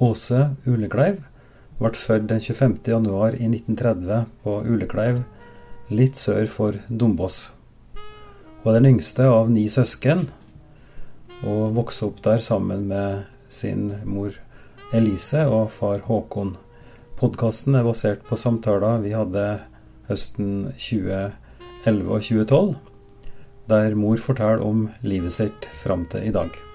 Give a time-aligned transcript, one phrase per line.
[0.00, 1.18] Åse Ulekleiv
[1.76, 2.78] ble født den 25.
[2.88, 5.18] januar i 1930 på Ulekleiv,
[5.92, 7.50] litt sør for Dombås.
[8.62, 10.26] Hun er den yngste av ni søsken,
[11.44, 14.32] og vokste opp der sammen med sin mor
[14.96, 16.54] Elise og far Håkon.
[17.20, 19.46] Podkasten er basert på samtaler vi hadde
[20.08, 22.74] høsten 2011 og 2012,
[23.68, 26.69] der mor forteller om livet sitt fram til i dag.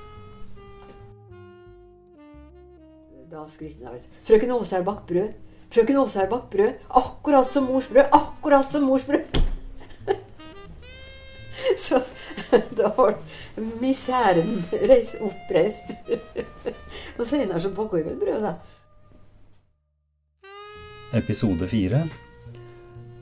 [3.45, 5.33] Da skryter av Frøken Åse har bakt brød.
[5.69, 6.79] Frøken Åse har bakt brød.
[6.97, 8.07] Akkurat som mors brød.
[8.17, 9.35] Akkurat som mors brød.
[11.85, 11.99] Så
[12.79, 13.19] da var
[13.83, 15.93] miseren reist, oppreist.
[17.19, 18.55] Og senere så baker vi vel brød, da.
[21.19, 22.01] Episode fire.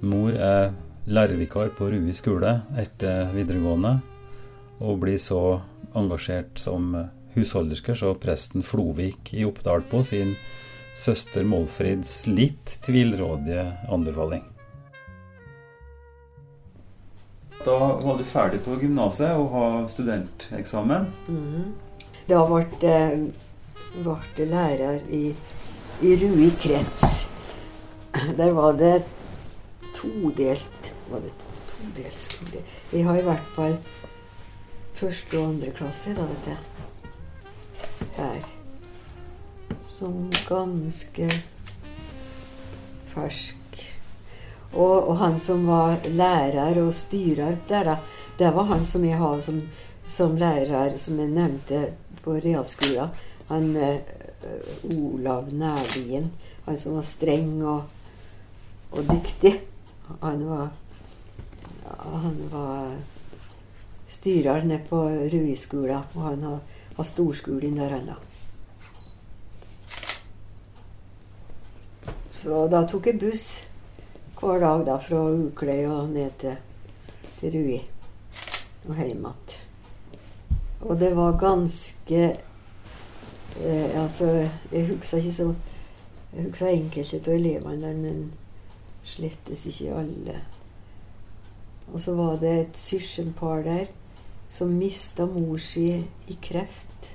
[0.07, 0.71] Mor er
[1.03, 3.97] lærervikar på Rui skole etter videregående,
[4.79, 5.59] og blir så
[5.91, 6.95] engasjert som
[7.35, 10.35] husholderske så presten Flovik i Oppdal på sin
[10.95, 14.43] søster Målfrids litt tvilrådige anbefaling.
[17.63, 21.07] Da var du ferdig på gymnaset og har studenteksamen.
[21.31, 21.71] Mm.
[22.27, 22.65] Da ble
[23.93, 25.25] ble jeg lærer i,
[26.01, 27.27] i Rui krets.
[28.37, 29.03] Der var det
[29.93, 31.31] todelt Var det
[31.69, 32.61] todelt skole?
[32.93, 33.77] Jeg har i hvert fall
[34.93, 36.82] første og andre klasse, da, vet jeg.
[38.15, 38.45] Her.
[39.89, 41.29] Som ganske
[43.13, 43.83] fersk.
[44.73, 47.97] Og, og han som var lærer og styrer der, da,
[48.39, 49.61] det var han som jeg hadde som,
[50.05, 51.83] som lærer, som jeg nevnte
[52.23, 53.13] på realskolen.
[53.51, 53.99] Han eh,
[54.97, 56.31] Olav Nærlien.
[56.65, 57.83] Han som var streng og,
[58.91, 59.59] og dyktig.
[60.21, 60.71] Han var
[62.23, 62.95] Han var
[64.07, 66.59] styrer nede på Rui-skolen, og han har,
[66.95, 68.15] har storskolen der ennå.
[72.29, 73.47] Så da tok jeg buss
[74.39, 76.57] hver dag da, fra Ukløy og ned til,
[77.39, 77.77] til Rui
[78.83, 79.53] og hjem igjen.
[80.83, 82.23] Og det var ganske
[83.63, 85.53] eh, Altså, jeg husker ikke så
[86.33, 88.33] Jeg husker enkelte av elevene der, men
[89.05, 90.39] slettes ikke alle.
[91.93, 93.85] Og så var det et søskenpar der
[94.49, 95.87] som mista mor si
[96.27, 97.13] i kreft.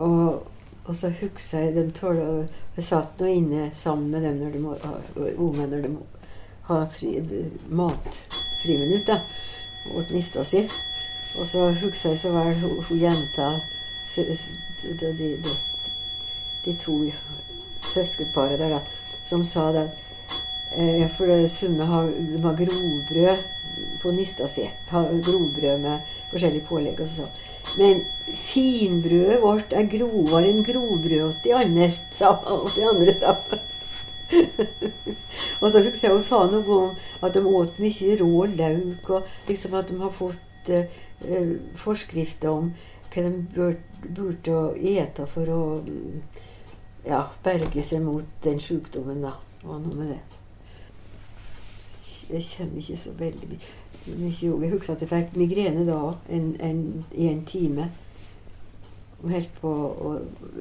[0.00, 0.46] Og,
[0.84, 4.58] og så husker jeg de tåler, Jeg satt nå inne sammen med dem når de
[4.58, 4.76] må,
[5.36, 5.90] unge når de
[6.70, 7.16] har fri,
[7.68, 9.06] matfriminutt.
[9.06, 9.20] da,
[9.96, 10.64] Åt nista si.
[11.38, 13.50] Og så husker jeg så vel hun, jenta
[14.16, 14.36] de,
[15.00, 15.52] de, de,
[16.64, 16.96] de to
[17.94, 18.80] søskenparet der, da,
[19.22, 19.86] som sa det
[20.76, 23.44] eh, For det Summe har, de har grobrød
[24.02, 24.66] på nista si.
[24.90, 27.00] Grovbrød med forskjellige pålegg.
[27.00, 27.28] Og så sa
[27.78, 28.00] Men
[28.34, 33.36] finbrødet vårt er grovere enn grovbrødet til andre, sa alt de andre sa
[35.62, 36.90] Og så husker jeg hun sa noe om
[37.26, 42.50] at de åt mye rå løk, og liksom at de har fått eh, eh, forskrifter
[42.50, 42.72] om
[43.10, 43.66] hva de
[44.14, 45.62] burde å ete for å
[47.06, 49.34] ja, berge seg mot den sykdommen, da.
[49.62, 50.39] Var noe med det.
[52.30, 53.72] Jeg kommer ikke så veldig mye.
[54.06, 55.98] Jeg husker at jeg fikk migrene da
[56.32, 57.90] en, en, i en time.
[59.60, 59.72] På,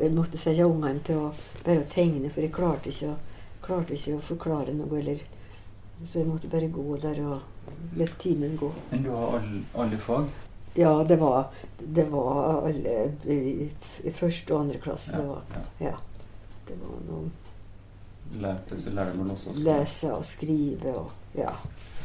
[0.01, 1.29] jeg måtte sette ungene til å
[1.63, 3.17] bare å tegne, for jeg klarte ikke å,
[3.63, 4.91] klarte ikke å forklare noe.
[4.99, 5.23] Eller,
[6.03, 8.71] så jeg måtte bare gå der og la timen gå.
[8.91, 10.27] Men du har alle, alle fag?
[10.75, 11.47] Ja, det var,
[11.79, 13.69] det var alle i,
[14.13, 15.15] første og andre klasse.
[15.17, 15.91] Det var, ja.
[15.91, 15.95] ja,
[16.67, 17.48] det var noe
[18.37, 21.53] Lærte, så lærer man også å lese og skrive og ja.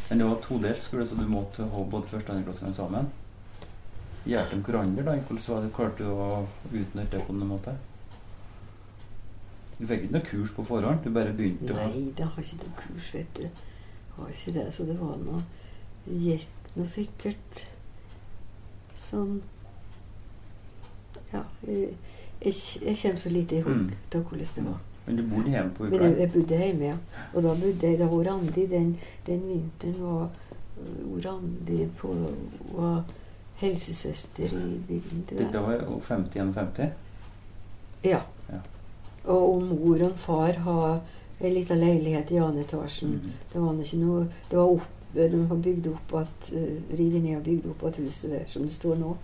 [0.08, 3.10] Men det var todelt skole, så du måtte ha både første og andre klasse sammen?
[4.26, 5.14] Hjalp de hverandre, da?
[5.28, 7.74] Hvordan klarte du å utnytte det på noen måte?
[9.78, 11.02] Du fikk ikke noe kurs på forhånd?
[11.04, 13.48] Du bare begynte å Nei, det har ikke noe kurs, vet du.
[14.16, 15.42] Har ikke det, så det var noe
[16.06, 17.64] Gikk nå sikkert
[19.00, 19.40] sånn
[21.32, 21.94] Ja, jeg,
[22.44, 22.54] jeg,
[22.84, 23.90] jeg kommer så lite i hugg Mm.
[24.10, 24.80] til hvordan det var.
[25.06, 26.96] Men du bodde hjemme på Men jeg, jeg bodde hjemme, ja.
[27.34, 28.96] Og da bodde jeg da var Randi den,
[29.26, 30.28] den vinteren var
[30.80, 32.14] øh, Randi på
[32.72, 33.02] var
[33.54, 35.24] helsesøster i bygden.
[35.28, 35.52] til jeg.
[35.52, 36.88] Da var jeg 50-51?
[38.04, 38.20] Ja.
[38.52, 38.60] Ja.
[39.24, 41.00] Og og mor og far har
[41.40, 43.20] en liten leilighet i annen etasjen.
[43.24, 43.52] -hmm.
[43.52, 47.42] Det var ikke noe Det var opp, de har bygd opp at uh, ned og
[47.46, 49.16] bygd opp at huset der, som det står nå.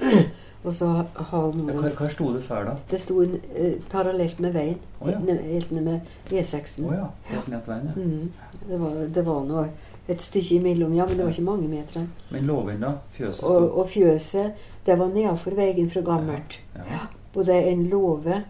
[0.64, 2.76] og så har noen, Hva, hva sto det før, da?
[2.90, 4.78] Det sto uh, parallelt med veien.
[5.00, 5.18] Oh, ja.
[5.42, 6.00] Helt ned- med
[6.30, 6.86] E6-en.
[6.88, 7.10] Oh, ja.
[7.32, 7.96] Helt ned veien, ja.
[8.00, 8.62] Mm.
[8.68, 9.66] Det, var, det var noe
[10.08, 12.06] et stykke imellom, ja, men det var ikke mange meter.
[12.30, 12.94] Men låven, da?
[13.16, 16.58] Fjøset Og, og fjøset, det var nedafor veien fra gammelt.
[16.74, 16.88] Ja.
[16.90, 17.04] Ja.
[17.34, 18.42] både en låve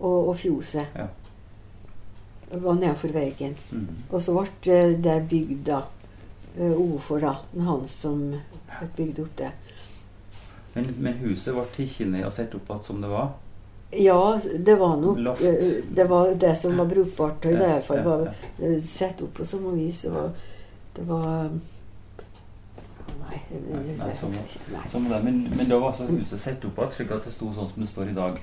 [0.00, 0.86] og, og fjoset.
[2.52, 3.56] Var nedenfor veien.
[3.70, 3.86] Mm.
[4.10, 4.34] Og så
[4.64, 5.82] ble det bygd da.
[6.58, 7.36] Eh, for, da.
[7.64, 8.34] Han som
[8.96, 9.50] bygde opp det.
[10.74, 11.64] Men, men huset ble
[12.10, 13.32] ned og satt opp igjen som det var?
[13.92, 17.44] Ja, det var nok eh, Det var det som var brukbart.
[17.44, 20.04] I det fall ja, var eh, sett opp på samme vis.
[20.08, 20.30] Og
[20.96, 21.50] det var
[23.22, 24.90] Nei, det, det, Nei, nei, det jeg.
[24.92, 27.52] Som det, men, men da var altså huset satt opp igjen slik at det sto
[27.54, 28.40] sånn som det står i dag?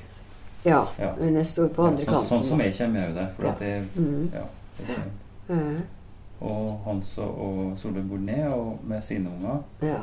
[0.66, 1.14] Ja, Ja.
[1.20, 3.28] men det står på andre Ja, sånn, sånn som jeg kommer jo det.
[3.38, 3.52] For Ja.
[3.52, 4.32] at det, Mm.
[4.34, 4.46] ja,
[4.88, 4.98] det.
[5.56, 5.82] Mhm.
[6.42, 9.60] Og Hans og, Solveig Bournet og med sine unger.
[9.82, 10.02] Ja.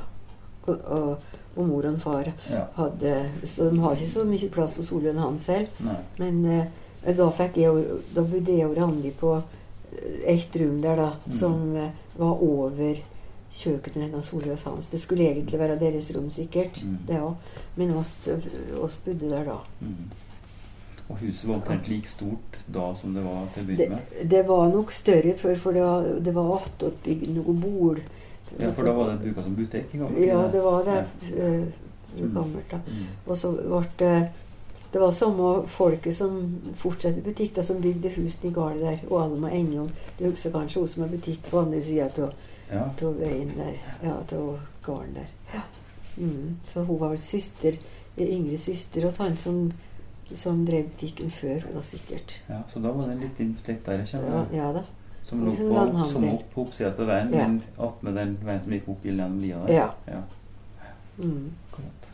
[0.67, 1.19] Og, og,
[1.57, 2.65] og mor og far Ja.
[2.77, 4.85] hadde Så de har ikke så mye plass til
[5.17, 5.69] og han selv.
[5.81, 5.97] Nei.
[6.19, 7.85] Men eh, da fikk jeg
[8.15, 9.45] Da bodde jeg og Randi på et
[10.27, 11.33] ett rom der, da, Mm.
[11.33, 12.95] som eh, var over
[13.51, 14.87] kjøkkenet hennes Solveig og hans.
[14.87, 16.99] Det skulle egentlig være deres rom, sikkert, Mm.
[17.07, 17.35] det òg.
[17.77, 18.29] Men oss,
[18.81, 19.57] oss bodde der da.
[19.81, 20.11] Mm.
[21.09, 24.31] Og huset var omtrent like stort da som det var til å begynne med?
[24.31, 28.01] det var nok større før, for det var, det var attåtbygd noe bol.
[28.59, 29.95] Ja, for da var det bruka som butikk?
[30.19, 31.05] Ja, det var det.
[31.31, 31.45] Ja.
[31.45, 31.67] eh,
[32.17, 32.35] Mm.
[32.35, 32.77] gammelt, da.
[32.77, 33.07] Mm.
[33.27, 34.29] Og så ble det
[34.93, 38.99] Det var samme folket som fortsatte butikk, da, som bygde husene i gården der.
[39.11, 39.91] Og Alma Engjom.
[40.19, 43.75] Du husker kanskje hun som har butikk på andre sida av veien der.
[44.03, 45.27] Ja, av gården der.
[45.55, 45.61] Ja.
[46.17, 46.57] Mm.
[46.65, 47.77] Så hun var vel søster,
[48.19, 49.73] yngre søster til han som,
[50.35, 52.41] som drev butikken før, da sikkert.
[52.49, 52.63] ja.
[52.73, 54.83] Så da var det en liten butikk der jeg Ja, ja da.
[55.23, 56.13] Som lå Liksom på, landhandel.
[56.13, 57.47] som opp på oppsida av veien, Ja.
[57.49, 59.73] men attmed den veien som gikk opp gjennom lia der?
[59.75, 59.91] Ja.
[60.07, 60.23] ja.
[61.19, 61.53] Mm.
[61.73, 62.11] Akkurat.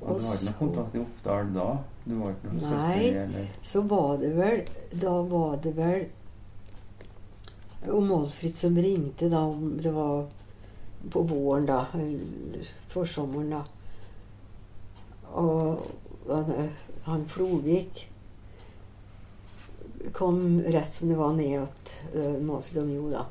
[0.00, 1.78] Og Og du har ikke noe kontakt i Oppdal da?
[2.04, 3.08] Du var ikke noen Nei.
[3.08, 3.46] Eller?
[3.62, 4.60] Så var det vel
[5.00, 6.06] Da var det vel
[7.86, 9.44] og Målfrid som ringte da
[9.82, 10.26] Det var
[11.10, 11.84] på våren, da.
[12.88, 13.62] Forsommeren, da.
[15.32, 15.86] Og
[16.28, 16.70] han,
[17.06, 18.06] han Flovik
[20.12, 23.24] kom rett som det var ned til uh, Målfrid og Mjo da.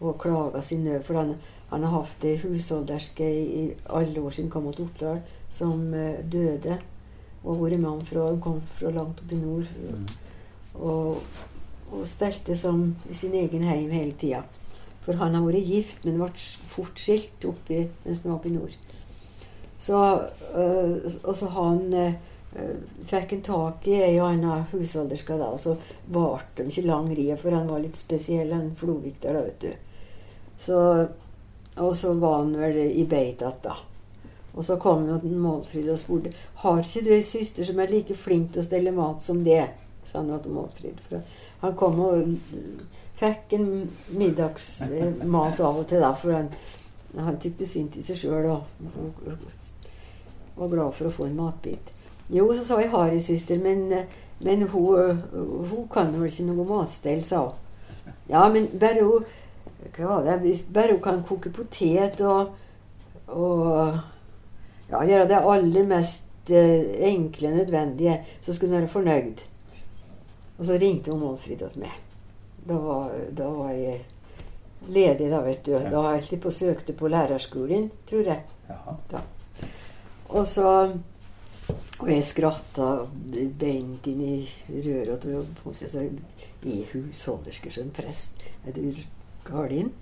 [0.00, 1.02] Og klaga sin nød.
[1.06, 1.34] For han,
[1.72, 5.88] han har hatt ei husholderske i, i alle år siden han kom til Oppdal, som
[5.94, 6.78] eh, døde.
[7.42, 9.72] Og vært mann fra, han kom fra langt opp i nord.
[9.82, 10.06] Mm.
[10.78, 11.18] Og,
[11.90, 14.44] og stelte som i sin egen heim hele tida.
[15.02, 16.30] For han har vært gift, men ble
[16.70, 18.78] fort skilt oppi, mens han var oppe i nord.
[19.78, 19.98] Så,
[20.54, 22.12] øh, og så han øh,
[23.06, 25.76] fikk en tak i ei og anna husholderske da, og så
[26.12, 29.60] varte de ikke lang rie, for han var litt spesiell, han Flovik der, da, vet
[29.60, 30.14] du.
[30.58, 30.78] Så,
[31.76, 33.76] og så var han vel i beit igjen, da.
[34.58, 36.32] Og så kom jo Målfrid og spurte
[36.64, 39.68] har ikke du ei søster som er like flink til å stelle mat som det.
[40.08, 40.98] sa han til Målfrid.
[41.04, 41.22] For
[41.60, 42.80] han kom og mm,
[43.20, 43.68] fikk en
[44.08, 46.48] middagsmat av og til, da, for han,
[47.14, 48.64] han tykte synd i seg sjøl og
[50.56, 51.92] var glad for å få en matbit.
[52.30, 53.88] Jo, så sa jeg har ei søster, men,
[54.44, 55.20] men hun,
[55.70, 57.64] hun kan vel ikke noe matstell, sa hun.
[58.28, 59.28] Ja, men bare hun
[59.96, 60.64] hva var det?
[60.74, 62.50] Bare hun kan koke potet og,
[63.30, 63.98] og
[64.90, 69.46] ja, gjøre det aller mest eh, enkle nødvendige, så skulle hun være fornøyd.
[70.58, 71.94] Og så ringte hun Målfrid til meg.
[72.68, 74.00] Da var, da var jeg
[74.88, 75.72] ledig, da, vet du.
[75.76, 75.90] Ja.
[75.92, 78.42] Da har jeg på søkte på lærerskolen, tror jeg.
[78.68, 79.22] Jaha.
[80.28, 80.72] Og så
[81.98, 82.88] Og jeg skratta
[83.58, 84.34] beint inn i
[84.84, 86.04] røret og så
[86.62, 88.38] I husholderske som prest.
[88.66, 88.92] Er du
[89.48, 89.92] galen?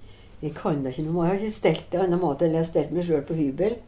[0.43, 1.25] Jeg kan da ikke noe.
[1.25, 3.79] Jeg har ikke stelt det annen måte eller jeg har stelt meg sjøl på hybel.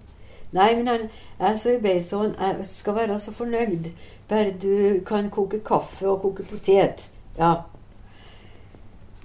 [0.57, 1.03] Nei, men han
[1.45, 3.91] er så i beit så han er, skal være så fornøyd.
[4.31, 7.11] Bare du kan koke kaffe og koke potet.
[7.37, 7.53] Ja.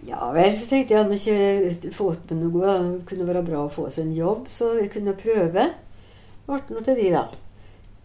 [0.03, 2.75] Ja vel, så tenkte jeg han ikke fått med noe.
[2.97, 5.69] Det kunne være bra å få seg en jobb, så jeg kunne prøve.
[6.43, 7.23] Ble noe til de, da.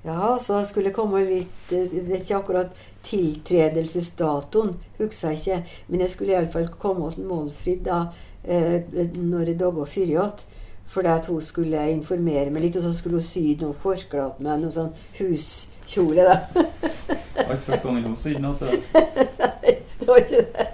[0.02, 2.76] Ja, så skulle det komme litt eh, vet ikke akkurat
[3.08, 5.58] tiltredelsesdatoen, husker jeg ikke.
[5.88, 8.04] Men jeg skulle iallfall komme til Målfrid da
[8.46, 8.78] eh,
[9.16, 10.46] når daga før for
[10.88, 14.42] Fordi at hun skulle informere meg litt, og så skulle hun sy noe forkle på
[14.46, 14.62] meg.
[14.62, 16.36] Noe sånn huskjole, da.
[16.54, 18.68] Det var ikke første gangen hun sydde noe til.
[18.94, 20.68] Nei, det var ikke det.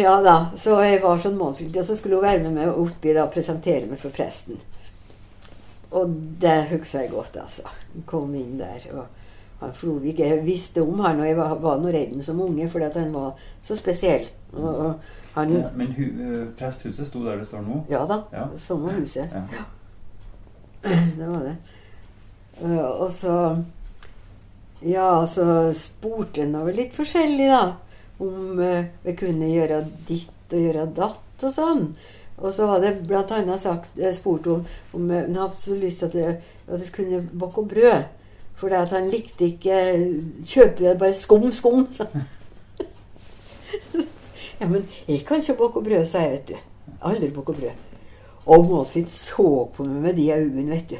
[0.00, 1.76] ja da, så jeg var sånn målfylt.
[1.76, 4.56] Og så skulle hun være med meg oppi da, og presentere meg for presten.
[5.90, 7.62] Og det husker jeg godt, altså.
[8.06, 8.82] Kom inn der.
[8.92, 9.06] og
[9.60, 12.90] han Flovik, Jeg visste om han, og jeg var, var nå redd som unge, fordi
[12.94, 14.26] han var så spesiell.
[14.52, 14.94] Og, og
[15.34, 16.04] han, Ja, men hu,
[16.58, 17.80] presthuset sto der det står nå?
[17.90, 18.44] ja da, Ja.
[18.56, 19.28] samme huset.
[19.32, 19.64] Ja.
[21.18, 21.56] Det var det.
[23.00, 23.34] Og så
[24.80, 27.72] Ja, så spurte han over litt forskjellig, da.
[28.22, 28.60] Om
[29.02, 31.82] vi kunne gjøre ditt og gjøre datt og sånn.
[32.38, 36.06] Og så var det annet eh, spurt om om hun han hadde så lyst til
[36.06, 36.36] at det,
[36.68, 38.02] at kunne bakke brød.
[38.54, 39.74] For at han likte ikke
[40.46, 41.92] kjøpe det bare skum, skum.
[41.92, 42.22] sa han.
[44.60, 46.54] ja, men jeg kan ikke bakke brød, sa jeg, vet du.
[47.02, 47.70] Aldri bakke brød.
[48.46, 50.96] Og Målfrid så på meg med de øynene, vet du.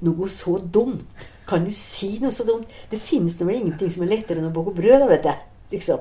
[0.00, 1.04] Noe så dumt.
[1.48, 2.66] Kan du si noe så dumt?
[2.90, 5.32] Det finnes vel ingenting som er lettere enn å bakke brød, da, vet du.
[5.74, 6.00] Liksom.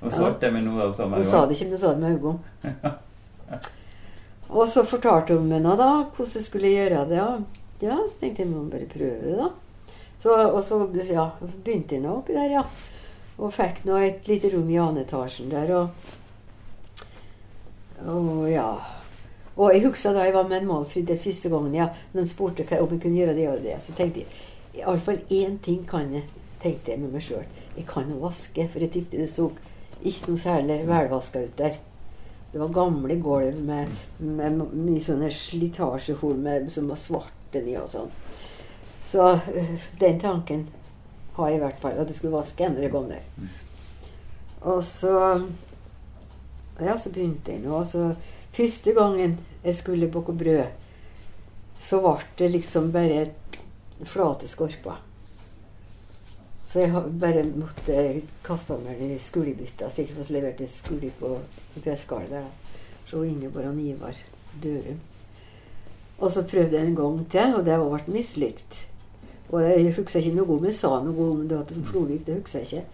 [0.00, 2.02] Hun svarte jeg med noe av samme Hun sa det ikke, men hun sa det
[2.04, 2.94] med øynene.
[4.48, 7.24] Og så fortalte hun meg nå da hvordan jeg skulle gjøre det.
[7.84, 9.50] Ja, så tenkte jeg må bare prøve det, da.
[10.18, 11.28] Så, og så ja,
[11.64, 12.64] begynte jeg nå oppi der, ja.
[13.38, 15.70] Og fikk nå et lite rom i andre etasjen der.
[15.76, 15.88] Og,
[18.08, 18.70] og ja.
[19.58, 22.66] Og jeg husker da jeg var med en Målfrid den første gangen ja, noen spurte
[22.78, 23.76] om jeg kunne gjøre det og det.
[23.82, 26.26] Så tenkte jeg iallfall én ting kan jeg,
[26.62, 27.46] tenkte jeg med meg sjøl.
[27.76, 29.50] Jeg kan vaske, for jeg tykte det så
[30.06, 31.78] ikke noe særlig velvaska ut der.
[32.52, 36.38] Det var gamle gulv med, med mye sånne slitasjehull
[36.72, 38.10] som var svarte i og sånn.
[39.04, 40.66] Så øh, den tanken
[41.36, 43.24] har jeg i hvert fall, at det skulle vaske kom der.
[44.60, 45.44] Og så
[46.80, 47.74] Ja, så begynte jeg nå.
[47.74, 48.14] og så
[48.52, 50.66] Første gangen jeg skulle bake brød,
[51.76, 53.26] så ble det liksom bare
[54.04, 54.96] flate skorper.
[56.68, 58.00] Så jeg bare måtte
[58.44, 59.88] kaste meg de skolebytta.
[59.88, 61.30] Sikkert fikk levert til skole på
[61.78, 62.50] i presskallet der.
[63.08, 64.20] Så Ingeborg og Ivar
[64.62, 64.98] Dørum.
[66.18, 68.82] Og så prøvde jeg en gang til, og det ble mislykt.
[69.48, 72.58] Og jeg husker ikke noe om jeg sa noe om det at Flovik, det husker
[72.58, 72.84] jeg ikke.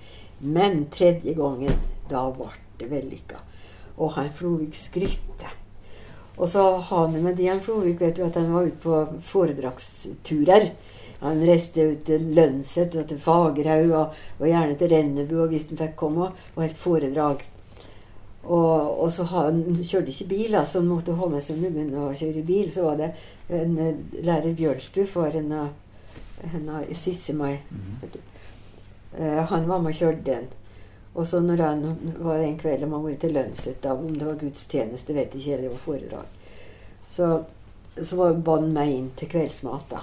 [0.54, 3.42] Men tredje gangen, da ble det vellykka.
[3.96, 5.50] Og han Flovik skrytte.
[6.36, 9.02] Og så har han med Dian Flovik vet du, at han var ute på
[9.32, 10.70] foredragsturer.
[11.20, 15.68] Han reiste ut til Lønset og til Fagerhaug og, og gjerne til Rennebu og hvis
[15.70, 17.44] han fikk komme, og holdt foredrag.
[18.44, 22.18] Og, og så han, kjørte ikke bil, så han måtte ha med seg noen og
[22.18, 22.68] kjøre bil.
[22.72, 23.14] Så var det
[23.48, 27.56] en eh, lærer Bjørnstuf var en av Sissemai.
[28.02, 28.20] du.
[29.16, 30.52] Eh, han var med og kjørte den.
[31.14, 31.84] Og så når han
[32.18, 35.52] var kveld de hadde vært til Lønset, da, om det var gudstjeneste, vet jeg ikke,
[35.52, 36.26] eller det var foredrag,
[37.06, 37.28] så,
[38.02, 40.02] så var ba han meg inn til kveldsmat, da.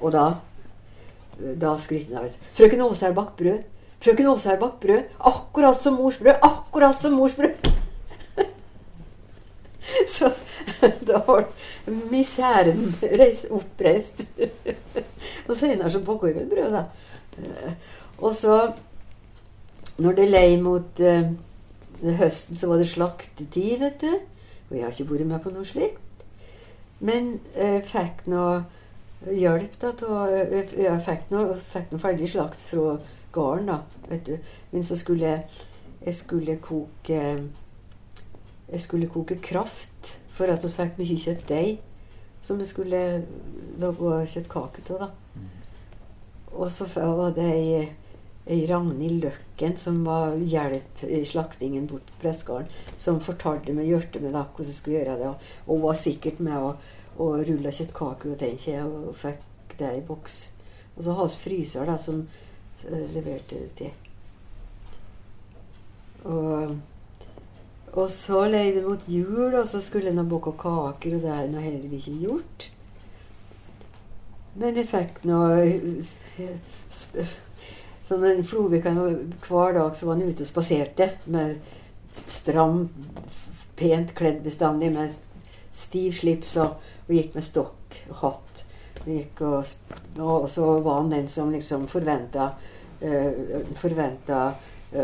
[0.00, 0.26] Og da
[1.36, 3.64] da skryter han av et 'Frøken Åse har bakt brød'.
[4.00, 5.04] 'Frøken Åse har bakt brød'.
[5.20, 6.34] Akkurat som mors brød!
[6.42, 7.72] Akkurat som mors brød!
[10.16, 10.30] Så
[11.06, 11.44] da var
[12.10, 14.26] miseren reist, oppreist.
[15.48, 16.84] og senere så bakte vel brød, da.
[17.38, 17.72] Eh,
[18.18, 18.72] Og så,
[19.98, 21.28] når det lei mot uh,
[22.02, 24.14] høsten, så var det slaktetid, vet du.
[24.70, 26.00] Og jeg har ikke vært med på noe slikt.
[27.00, 28.62] Men uh, fikk nå
[29.24, 32.98] hjelp da til å Jeg fikk noe, fikk noe ferdig slakt fra
[33.36, 33.80] gården, da.
[34.08, 34.36] vet du.
[34.72, 35.64] Men så skulle jeg,
[36.04, 37.22] jeg skulle koke
[38.66, 41.76] jeg skulle koke kraft for at vi fikk mye kjøttdeig
[42.46, 43.02] som vi skulle
[43.80, 45.06] lage kjøttkake av.
[45.06, 45.08] da.
[46.56, 47.86] Og så var det ei,
[48.46, 54.22] ei Ragnhild Løkken som var hjelp i slaktingen bort på pressegården, som fortalte meg, hørte
[54.22, 55.32] meg da hvordan jeg skulle gjøre det.
[55.32, 56.74] Og, og var sikkert med å,
[57.18, 60.40] å rulla kjøttkake og tenkje, og fikk det i boks.
[60.96, 62.26] Og så har vi fryser da, som
[62.86, 63.92] eh, leverte det til.
[66.26, 66.76] Og
[67.96, 71.46] og så lei det mot jul, og så skulle en bake kaker, og det har
[71.46, 72.66] en heller ikke gjort.
[74.56, 75.38] Men jeg fikk nå
[78.06, 81.56] Som en Flovik hver dag så var han ute og spaserte med
[82.30, 82.86] stram,
[83.76, 85.16] pent kledd bestandig, med
[85.72, 88.64] stiv slips og, og gikk med stokk og hatt.
[89.06, 89.64] Og,
[90.18, 92.48] og, så var han den som liksom forventa
[93.76, 94.40] forventa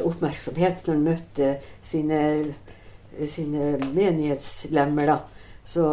[0.03, 1.49] oppmerksomhet når han møtte
[1.85, 2.21] sine
[3.27, 5.19] sine menighetslemmer, da,
[5.65, 5.87] så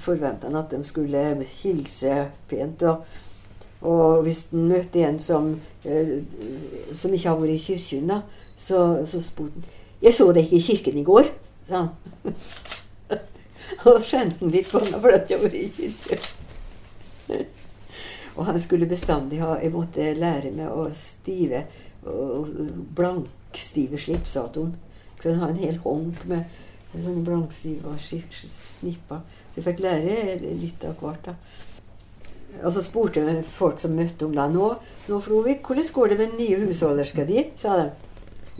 [0.00, 1.22] forventa han at de skulle
[1.62, 2.16] hilse
[2.48, 2.82] pent.
[2.82, 3.04] Og,
[3.84, 6.16] og hvis han møtte en som, eh,
[6.94, 8.20] som ikke har vært i kirken, da,
[8.56, 9.72] så, så spurte han
[10.02, 11.30] 'Jeg så deg ikke i kirken i går',
[11.66, 11.88] sa han.
[13.90, 16.18] og skjønte han litt på meg for at jeg var i kirke.
[18.36, 21.64] og han skulle bestandig ha Jeg måtte lære meg å stive
[22.04, 22.48] og
[22.96, 24.74] blankstive slips, sa hun.
[25.20, 26.44] Så han hadde en hel honk med
[26.94, 29.22] sånne blankstive snipper.
[29.50, 31.30] Så jeg fikk lære litt av hvert.
[31.30, 31.36] da.
[32.62, 34.46] Og så spurte jeg folk som møtte om da.
[34.52, 34.74] Nå,
[35.08, 37.46] nå Flovik, hvordan går det med den nye husholderska di?
[37.56, 37.88] sa de.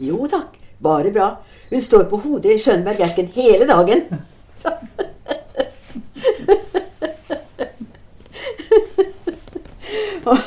[0.09, 1.29] Jo takk, bare bra.
[1.69, 4.07] Hun står på hodet i Skjønberg-erken hele dagen.
[4.61, 4.79] sa
[10.29, 10.37] og,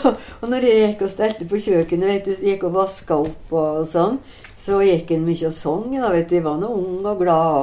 [0.40, 3.69] og når jeg gikk og stelte på kjøkkenet, vet du, gikk og vaska opp og,
[3.83, 4.17] og sånn,
[4.59, 5.85] så gikk han mye og sang.
[5.95, 7.59] Jeg var nå ung og glad.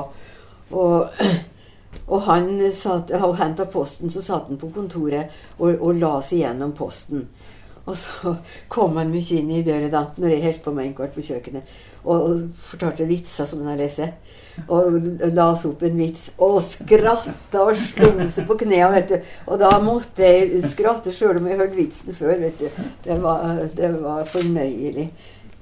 [0.75, 0.95] Og,
[2.05, 5.25] og han satt, og henta posten, så satt han på kontoret
[5.59, 7.21] og, og la seg gjennom posten.
[7.85, 8.33] Og så
[8.71, 11.25] kom han mye inn i døra da, når jeg holdt på med en kvart på
[11.27, 11.63] kjøkkenet,
[12.05, 14.01] og, fortalte vitser som hun har lest.
[14.71, 14.95] Og
[15.35, 19.31] las opp en vits, og skratta og slo seg på knærne, vet du.
[19.51, 22.69] Og da måtte jeg skratte sjøl om jeg hørte vitsen før, vet du.
[23.03, 25.09] Det var, det var fornøyelig.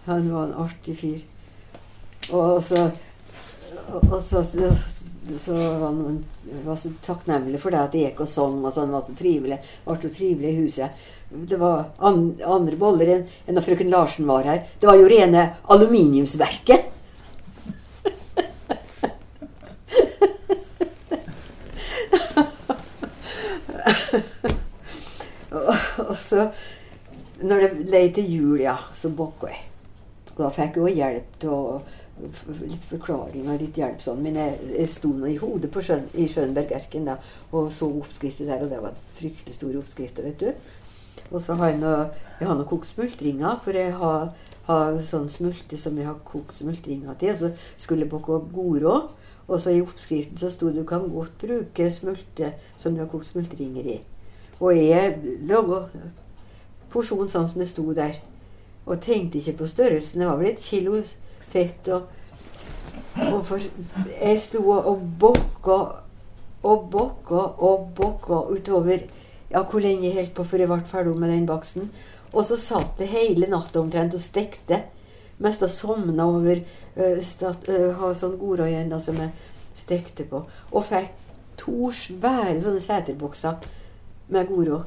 [0.05, 1.23] Han var en artig fyr.
[2.31, 2.89] Og så,
[3.89, 4.43] og så,
[5.37, 6.25] så, han
[6.65, 8.91] var så takknemlig for det at det gikk og sang og sånn.
[8.91, 9.59] var så trivelig.
[9.63, 11.05] Det var så trivelig i huset.
[11.29, 14.65] Det var andre boller enn en da frøken Larsen var her.
[14.79, 16.89] Det var jo rene aluminiumsverket.
[25.53, 25.73] og,
[26.09, 26.49] og så
[27.43, 29.65] Når det ble til jul, ja, så bokka jeg.
[30.37, 31.63] Da fikk jeg òg hjelp til å
[32.21, 34.21] litt forklaring og litt hjelp sånn.
[34.23, 37.17] Men jeg, jeg sto nå i hodet på Schön, i Schönberg-erken da,
[37.51, 40.51] og så oppskrifter der, og det var fryktelig store oppskrifter, vet du.
[41.33, 42.07] Og så har jeg noe,
[42.39, 44.31] jeg har noe kokt smultringer, for jeg har,
[44.69, 47.33] har sånn smulte som jeg har kokt smultringer til.
[47.33, 47.51] Og så
[47.81, 49.11] skulle jeg bake godråd,
[49.43, 53.27] Og så i oppskriften så sto du kan godt bruke smulte som du har kokt
[53.27, 53.97] smultringer i.
[54.63, 55.17] Og jeg
[55.49, 55.81] laga
[56.93, 58.21] porsjon sånn som det sto der.
[58.85, 60.21] Og tenkte ikke på størrelsen.
[60.21, 61.01] Det var vel et kilo
[61.53, 61.89] fett.
[61.93, 62.09] Og,
[63.29, 63.61] og for,
[64.09, 65.79] jeg sto og bokka
[66.63, 69.03] og bokka og bokka utover
[69.51, 71.91] ja, hvor lenge jeg holdt på før jeg ble ferdig med den baksten.
[72.33, 74.81] Og så satt jeg hele natta omtrent og stekte.
[75.43, 76.61] Mest av sovna over
[76.97, 79.33] uh, stat, uh, ha sånn godrøyenda som jeg
[79.77, 80.41] stekte på.
[80.71, 81.13] Og fikk
[81.59, 83.61] to svære sånne seterbokser
[84.33, 84.81] med goro.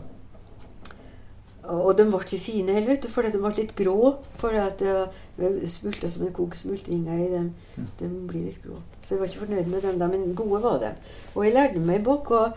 [1.72, 4.12] Og de ble ikke fine heller, vet du, fordi de ble litt grå.
[4.38, 7.50] Fordi at det smulta som en kokt smultringer i dem.
[7.98, 8.79] De blir litt grå.
[9.00, 10.92] Så jeg var ikke fornøyd med dem, da, men gode var de.
[11.35, 12.31] Og jeg lærte meg bokk.
[12.31, 12.52] og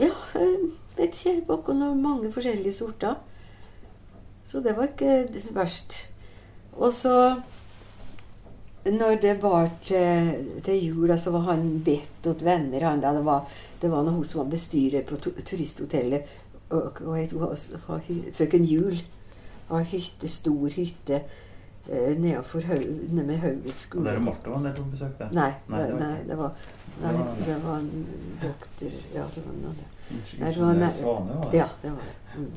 [0.00, 0.10] ja,
[0.98, 3.14] et ikke, bak og mange forskjellige sorter.
[4.44, 6.04] Så det var ikke verst.
[6.76, 7.40] Og så
[8.84, 12.84] når det var til, til jul, så var han bedt til venner.
[12.84, 13.48] Han, da, det, var,
[13.80, 18.22] det var hun som var bestyrer på turisthotellet hva het hun?
[18.32, 19.02] Frøken Jul.
[19.68, 21.22] Har hytte, stor hytte
[21.88, 24.10] eh, nedenfor nede med Haugen skole.
[24.10, 25.18] Og er Marte var nede på besøk?
[25.18, 25.30] Det.
[25.32, 26.52] Nei, nei, det, nei, det var
[27.02, 27.12] Nei,
[27.46, 28.06] det var en
[28.42, 29.74] doktor Ja, det var noe
[30.38, 31.56] var Svane, var det?
[31.56, 32.40] Ja, det var det.
[32.40, 32.50] Mm.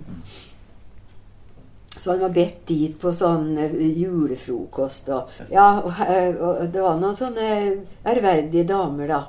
[1.97, 5.93] Så han var bedt dit på sånn julefrokost og Ja, og,
[6.41, 7.47] og det var noen sånne
[8.05, 9.23] ærverdige damer, da.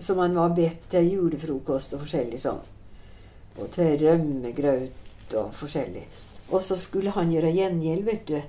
[0.00, 2.60] Som han var bedt til julefrokost og forskjellig sånn
[3.58, 6.06] og til rømmegrøt og forskjellig.
[6.50, 8.40] Og så skulle han gjøre gjengjeld, vet du.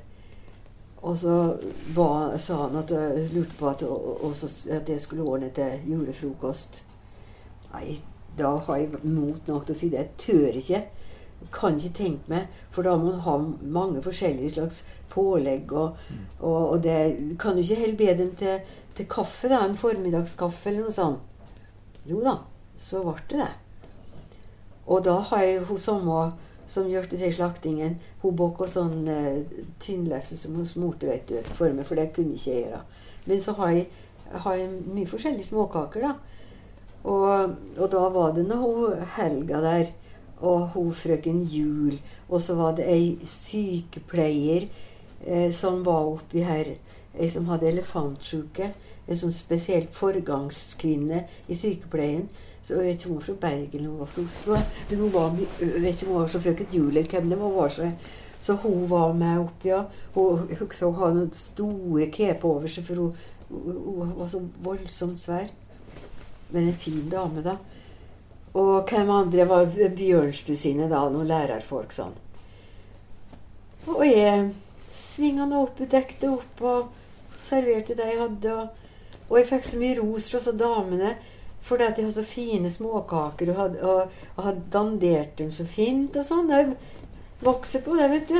[1.01, 1.35] Og så
[1.95, 6.83] ba, sa han at jeg lurte på at, også, at jeg skulle ordne til julefrokost.
[7.73, 7.95] Nei,
[8.37, 10.03] da har jeg mot nok til å si det.
[10.03, 10.83] Jeg tør ikke.
[11.53, 13.37] Kan ikke tenke meg, for da må man ha
[13.79, 15.73] mange forskjellige slags pålegg.
[15.73, 15.97] Og,
[16.39, 16.99] og, og det
[17.41, 21.27] kan du ikke heller be dem til, til kaffe, da, en formiddagskaffe eller noe sånt.
[22.05, 22.37] Jo da,
[22.81, 23.51] så ble det det.
[24.91, 26.21] Og da har jeg hun samme
[26.71, 29.39] som det til slaktingen, hun bakte sånn uh,
[29.81, 32.83] tynnlefse som hun smurte vet du, for meg, for det kunne ikke jeg gjøre.
[33.25, 33.87] Men så har jeg,
[34.45, 36.13] har jeg mye forskjellige småkaker, da.
[37.01, 39.91] Og, og, da var det nå hun Helga der,
[40.41, 41.97] og hun frøken Jul,
[42.29, 44.67] og så var det ei sykepleier
[45.25, 46.75] eh, som var oppi her,
[47.17, 48.71] ei som hadde elefantsjuke.
[49.11, 52.29] En sånn spesielt forgangskvinne i sykepleien.
[52.61, 54.57] Så jeg vet ikke om hun var fra Bergen eller hun var fra Oslo.
[54.89, 57.39] Men hun var, jeg vet ikke om hun var så frøken Jul eller hvem det
[57.41, 57.69] var.
[57.69, 57.91] Så,
[58.39, 59.81] så hun var med opp, ja.
[60.13, 63.17] Hun husker hun hadde noen store keper over seg, for hun,
[63.49, 65.49] hun, var så voldsomt svær.
[66.51, 67.57] Men en fin dame, da.
[68.53, 71.05] Og hvem andre var Bjørnstusine da?
[71.09, 72.13] Noen lærerfolk sånn.
[73.89, 74.51] Og jeg
[74.93, 76.91] svinga nå opp, dekket opp og
[77.41, 78.53] serverte det jeg hadde.
[78.53, 81.15] Og, og jeg fikk så mye ros fra damene.
[81.61, 85.65] Fordi at de har så fine småkaker og, har, og, og har dandert dem så
[85.69, 86.47] fint og sånn.
[86.49, 86.75] Det
[87.45, 88.39] vokser på det, vet du.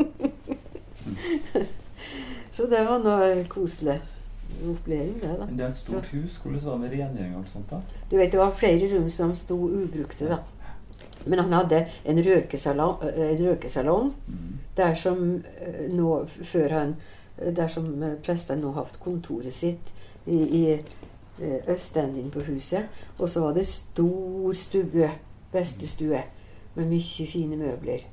[2.50, 3.98] så det var noe koselig
[4.66, 5.46] opplevelse, det, da.
[5.50, 6.36] Det er et stort hus.
[6.42, 7.70] Hvordan var det med rengjøring og alt sånt?
[7.70, 7.76] da?
[8.10, 10.38] Du vet, Det var flere rom som sto ubrukte, da.
[11.26, 14.58] Men han hadde en røkesalong, en røkesalong Mm.
[14.76, 16.94] der som eh, nå, før han
[17.56, 19.92] Der som eh, prestene nå har hatt kontoret sitt
[20.26, 20.80] i, i
[21.68, 22.88] østenden på huset.
[23.18, 25.10] Og så var det stor stue,
[25.52, 26.22] bestestue,
[26.74, 28.06] med mye fine møbler.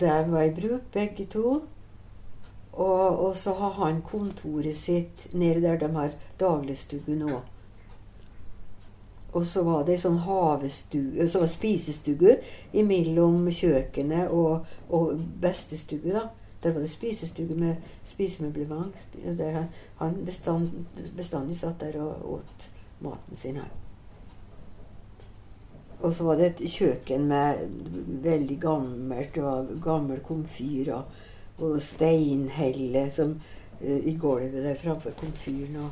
[0.00, 1.62] Der var i bruk, begge to.
[2.72, 7.40] Og, og så har han kontoret sitt nede der de har dagligstue nå.
[9.32, 12.38] Og så var det ei sånn havestue, så var spisestue
[12.72, 16.14] imellom kjøkkenet og, og bestestue.
[16.14, 16.28] da.
[16.62, 19.06] Der var det spisestue med spisemøblement.
[19.38, 19.64] Der
[19.96, 20.70] han, bestand,
[21.16, 23.70] bestandig satt der og åt maten sin her.
[26.00, 27.64] Og så var det et kjøkken med
[28.22, 29.34] veldig gammelt.
[29.34, 31.02] Det var gammel komfyr og,
[31.58, 33.34] og steinhelle som,
[33.80, 35.76] uh, i gulvet der framfor komfyren.
[35.76, 35.90] Og,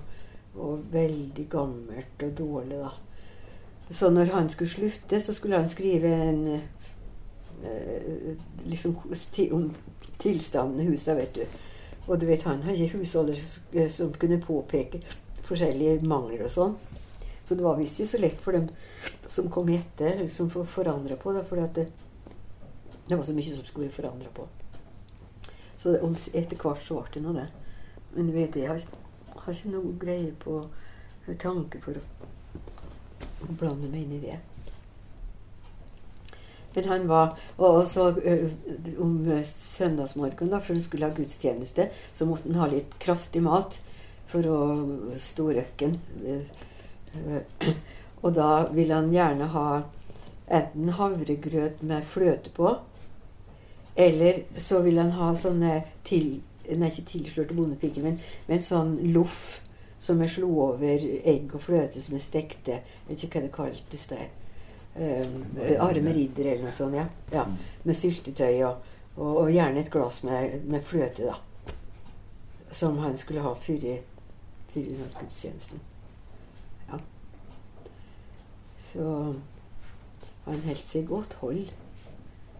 [0.57, 2.89] og, veldig gammelt og dårlig, da.
[3.91, 6.47] Så når han skulle slutte, så skulle han skrive en
[7.65, 8.97] eh, liksom
[9.53, 9.75] om
[10.23, 11.45] tilstanden i huset, vet du.
[12.07, 15.03] Og du vet, han har ikke husholder som kunne påpeke
[15.47, 16.77] forskjellige mangler og sånn.
[17.47, 18.69] Så det var visst ikke så lett for dem
[19.31, 21.45] som kom etter, som for å på det.
[21.47, 21.87] For det,
[23.07, 24.49] det, var så mye som skulle forandra på.
[25.77, 26.01] Så det,
[26.35, 27.47] etter hvert så ble det nå det.
[28.17, 28.83] Men du vet, jeg har,
[29.37, 30.65] har ikke noe greie på
[31.39, 34.41] tanke for å blande meg inn i det.
[36.77, 38.11] Men han var Og så
[39.01, 39.15] om
[39.49, 43.81] søndagsmorgenen, da, før han skulle ha gudstjeneste, så måtte han ha litt kraftig mat
[44.29, 44.61] for å
[45.21, 45.97] stå røkken.
[46.27, 47.71] Eh,
[48.23, 49.69] og da vil han gjerne ha
[50.47, 52.75] enten havregrøt med fløte på,
[53.97, 58.17] eller så vil han ha sånne til, Nei, ikke tilslørte bondepiker, men,
[58.49, 59.61] men sånn loff
[60.03, 62.81] som er slo over egg og fløte som er stekte.
[62.83, 64.25] Jeg vet ikke hva det kaltes der.
[64.97, 66.97] Um, arme ridder eller noe sånt.
[66.97, 67.07] Ja.
[67.33, 67.45] ja.
[67.85, 71.75] Med syltetøy og, og, og, gjerne et glass med, med, fløte, da.
[72.73, 73.99] Som han skulle ha før i
[76.87, 76.99] Ja.
[78.79, 79.05] Så
[80.45, 81.71] han holdt seg godt hold,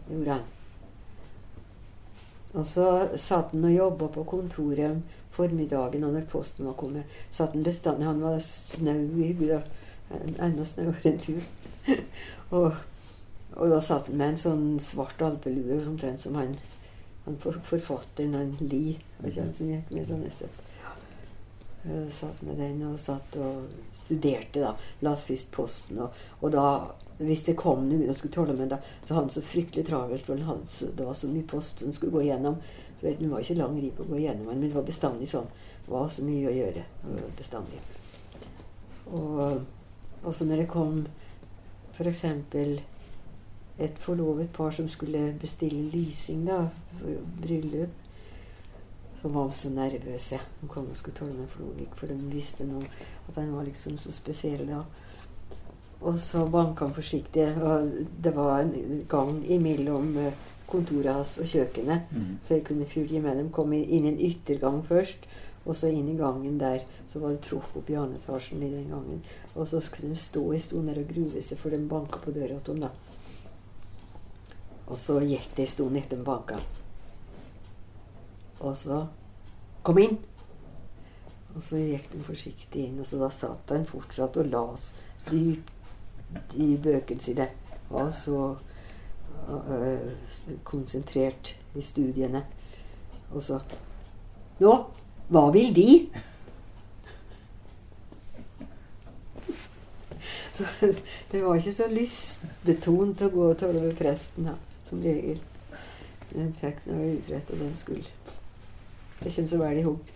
[0.09, 0.47] gjorde han.
[2.57, 2.87] Og så
[3.21, 5.03] satt han og jobba på kontoret
[5.37, 9.63] formiddagen, og når posten var kommet, satt han bestandig Han var snau i hodet.
[10.41, 11.41] Enda snauere enn du.
[12.57, 12.73] og,
[13.55, 16.57] og, da satt han med en sånn svart alpelue, omtrent som han,
[17.27, 18.99] han forfatteren han Lie,
[19.31, 20.63] som gikk med sånne støtt.
[21.87, 24.73] Uh, satt med den og satt og studerte, da.
[25.07, 26.01] Las først Posten.
[26.03, 26.65] Og, og, da,
[27.21, 30.27] hvis det kom noen og skulle tåle med da, så hadde han så fryktelig travelt.
[30.27, 32.59] For han, det var så mye post som skulle gå igjennom.
[32.97, 35.31] Så vet Det var ikke lang ri på å gå igjennom, men det var bestandig
[35.31, 35.47] sånn.
[35.85, 36.83] Det var så mye å gjøre.
[37.39, 37.83] Bestandig.
[39.15, 39.63] Og,
[40.25, 41.05] og så når det kom
[41.97, 42.25] f.eks.
[43.79, 46.67] et forlovet par som skulle bestille lysing da,
[47.01, 48.03] for bryllup
[49.27, 50.39] de var så nervøse.
[50.61, 52.83] De kom og skulle tåle meg Flåvik, for de visste nå
[53.29, 54.83] at han var liksom så spesiell da.
[56.01, 57.47] Og så banka han forsiktig.
[57.63, 57.91] Og
[58.23, 62.31] det var en gang imellom eh, kontoret hans og kjøkkenet, mm.
[62.43, 63.51] så jeg kunne følge med dem.
[63.51, 65.27] Kom inn i en yttergang først,
[65.67, 66.85] og så inn i gangen der.
[67.11, 69.23] Så var det tråkk opp i andre etasjen i den gangen.
[69.55, 72.35] Og så skulle de stå i stolen der og grue seg, for de banka på
[72.35, 72.91] døra til dem, da.
[74.87, 76.61] Og så gikk det en stund etter de banka.
[78.61, 79.07] Og så
[79.87, 80.17] Kom inn!
[81.55, 84.89] Og så gikk de forsiktig inn, og så da satt han fortsatt og las
[85.29, 87.47] dypt i bøkene sine.
[87.87, 88.41] Var så
[89.47, 90.11] øh,
[90.67, 92.43] konsentrert i studiene.
[93.31, 93.61] Og så
[94.59, 94.73] Nå,
[95.29, 95.91] hva vil de?
[100.57, 100.65] Så
[101.33, 104.57] det var ikke så lystbetont å gå og tale med presten, da,
[104.89, 105.43] som regel.
[106.31, 108.07] De fikk nå utrett, og de skulle
[109.25, 110.11] jeg kommer så vel i hug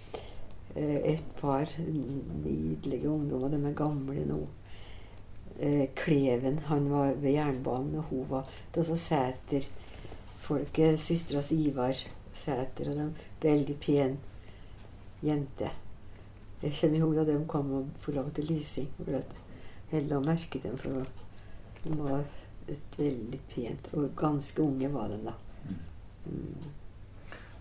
[0.77, 3.49] eh, et par nydelige ungdommer.
[3.49, 4.41] De er gamle nå.
[5.59, 9.69] Eh, Kleven han var ved jernbanen, og hun var hos Sæter.
[10.41, 11.97] Folket, Søstera Ivar
[12.35, 13.09] Sæter og de
[13.43, 14.19] veldig pen
[15.23, 15.71] jente.
[16.63, 18.89] Jeg kommer jo da de kom og til lysing.
[19.91, 20.91] Jeg la merke til dem, for
[21.85, 22.25] de var
[22.99, 25.33] veldig pent Og ganske unge var de da.
[25.65, 25.77] Mm.
[26.27, 26.71] mm.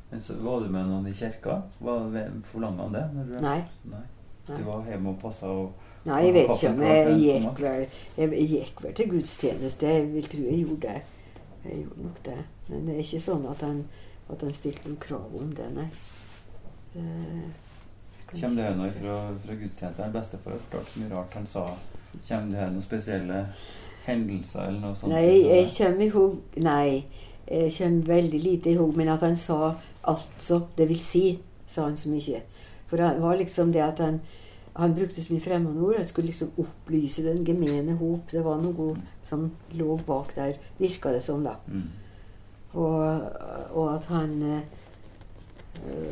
[0.10, 1.62] Men så Var du med noen i kirka?
[1.80, 3.06] Forlanga han det?
[3.14, 3.62] Du, Nei.
[3.90, 4.06] Nei.
[4.50, 5.72] Du var hjemme og passa og
[6.08, 7.82] Nei, jeg vet ikke om jeg gikk vel
[8.18, 9.88] Jeg gikk vel til gudstjeneste.
[9.88, 11.02] Jeg vil tro jeg gjorde det.
[11.66, 12.38] Jeg gjorde nok det.
[12.70, 13.84] Men det er ikke sånn at han,
[14.32, 15.90] at han stilte noen krav om det, nei.
[16.94, 17.06] Det,
[18.30, 20.14] Kommer det noe fra, fra gudstjenesten?
[20.14, 21.66] Bestefar har fortalt så mye rart han sa.
[22.28, 23.40] Kommer det noen spesielle
[24.06, 25.14] hendelser eller noe sånt?
[25.14, 26.90] Nei, jeg kommer i hug Nei.
[27.50, 29.76] Jeg kommer veldig lite i hug, men at han sa
[30.10, 31.24] Altså, det vil si,
[31.68, 32.44] sa han så mye.
[32.90, 34.22] For det var liksom det at han
[34.80, 35.96] han brukte så mye fremmedord.
[35.98, 38.32] Han skulle liksom opplyse den gemene hop.
[38.32, 41.58] Det var noe som lå bak der, virka det som, da.
[41.68, 41.90] Mm.
[42.74, 43.22] Og,
[43.74, 44.62] og, at han eh,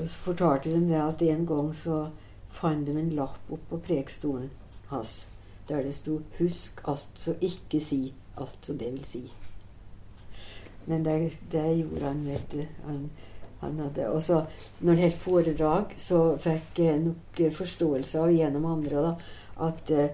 [0.06, 2.08] så fortalte de det at en gang så
[2.50, 4.50] fant de en lapp opp på prekestolen
[4.91, 5.26] hans
[5.67, 9.32] der det sto 'Husk altså ikke si altså det vil si'.
[10.86, 12.65] Men det, det gjorde han, vet du.
[12.86, 13.10] Han,
[13.60, 14.46] han hadde, og så
[14.80, 19.13] når det holdt foredrag, så fikk jeg nok forståelse av gjennom andre da,
[19.67, 20.08] at uh,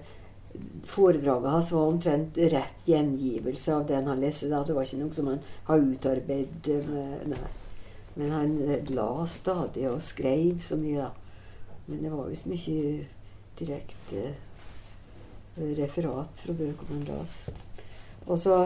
[0.84, 4.48] foredraget hans var omtrent rett gjengivelse av den han leste.
[4.50, 4.64] Da.
[4.64, 6.88] Det var ikke noe som han har utarbeidet.
[7.28, 7.63] Med,
[8.14, 11.10] Men han eh, la stadig og skrev så mye, da.
[11.86, 13.04] Men det var visst mye
[13.58, 14.22] direkte
[15.58, 17.34] uh, referat fra bøker man las.
[18.24, 18.62] Og så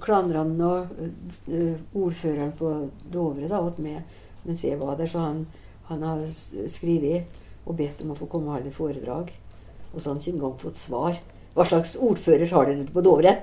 [0.00, 2.70] klandra han nå uh, ordføreren på
[3.12, 4.00] Dovre da, åt meg
[4.46, 5.10] mens jeg var der.
[5.10, 5.42] Så han,
[5.90, 6.24] han har
[6.70, 7.28] skrevet
[7.68, 9.34] og bedt om å få komme og holde foredrag.
[9.92, 11.20] Og så har han ikke engang fått svar.
[11.52, 13.34] Hva slags ordfører har dere på Dovre?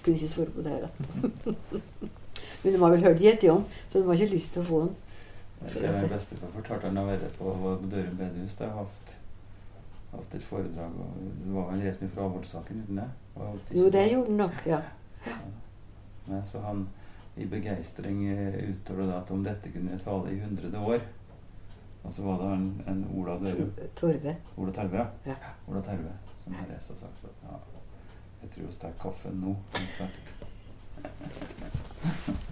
[0.00, 2.08] Kunne ikke svare på det, da.
[2.62, 4.82] Men de har vel hørt gjette om, så de har ikke lyst til å få
[4.84, 4.98] den.
[5.60, 7.52] Jeg bestefar fortalte han har vært på
[7.92, 8.56] Dørum bedehus.
[8.60, 9.16] Jeg har hatt,
[10.12, 10.96] hatt et foredrag.
[11.04, 13.10] og Det var vel rett mye fra avholdssaken uten det?
[13.76, 14.80] Jo, det gjorde han nok, ja.
[15.26, 15.36] ja.
[16.28, 16.40] ja.
[16.48, 16.86] så han
[17.36, 21.04] i begeistring uttaler uttalte at om dette kunne jeg tale i hundrede år.
[22.00, 23.70] Og så var det en, en Ola Dørum.
[23.96, 24.36] Torve.
[24.56, 25.36] Ola Terve, ja.
[25.68, 27.58] Ola Terve som har reist og sagt at ja,
[28.42, 29.56] jeg tror vi tar kaffen nå.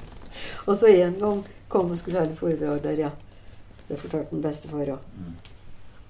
[0.69, 3.11] og så en gang kom og skulle et foredrag der, ja.
[3.89, 5.05] Det fortalte han bestefar òg.
[5.17, 5.37] Mm.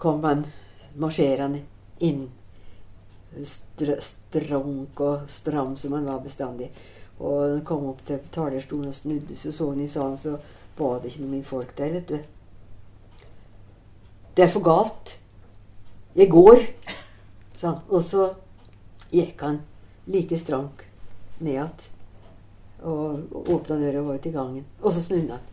[0.03, 0.45] Kom han
[0.99, 1.63] marsjerende
[2.03, 2.25] inn.
[3.45, 6.73] Str stronk og stram som han var bestandig.
[7.19, 10.39] Og han kom opp til talerstolen og snudde seg, så han i salen, så
[10.79, 12.19] var det ikke noen folk der, vet du.
[14.35, 15.17] Det er for galt.
[16.15, 16.67] Jeg går.
[17.57, 17.81] sa han.
[17.89, 18.33] Og så
[19.11, 19.63] gikk han
[20.07, 20.85] like strank
[21.39, 21.89] ned igjen.
[22.83, 24.65] Og åpna døra og var ute i gangen.
[24.83, 25.47] Og så snudde han.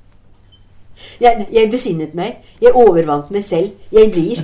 [1.22, 2.44] Jeg, jeg besinnet meg.
[2.62, 3.74] Jeg overvant meg selv.
[3.92, 4.44] Jeg blir.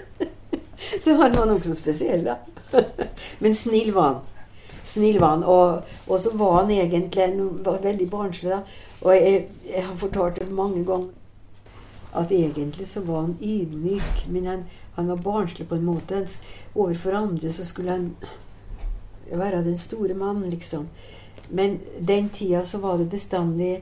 [1.02, 2.38] så han var nokså spesiell, da.
[3.42, 4.20] Men snill var han.
[4.86, 5.44] Snill var han.
[5.44, 7.32] Og, og, så var han egentlig
[7.64, 8.50] var veldig barnslig.
[8.50, 8.60] da.
[9.00, 11.08] Og jeg, jeg har fortalt det mange ganger
[12.10, 14.64] at egentlig så var han ydmyk, men han,
[14.96, 16.26] han var barnslig på en måte.
[16.74, 18.16] Overfor andre så skulle han
[19.30, 20.88] være den store mannen, liksom.
[21.50, 23.80] Men den tida så var det bestandig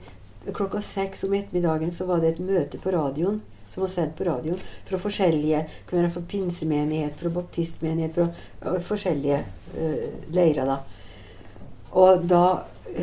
[0.54, 4.24] Klokka seks om ettermiddagen så var det et møte på radioen som var sendt på
[4.24, 9.42] radioen fra forskjellige kunne være fra pinsemenighet, fra baptistmenighet, fra forskjellige
[9.76, 10.64] uh, leirer.
[10.64, 10.78] da.
[11.92, 12.44] Og da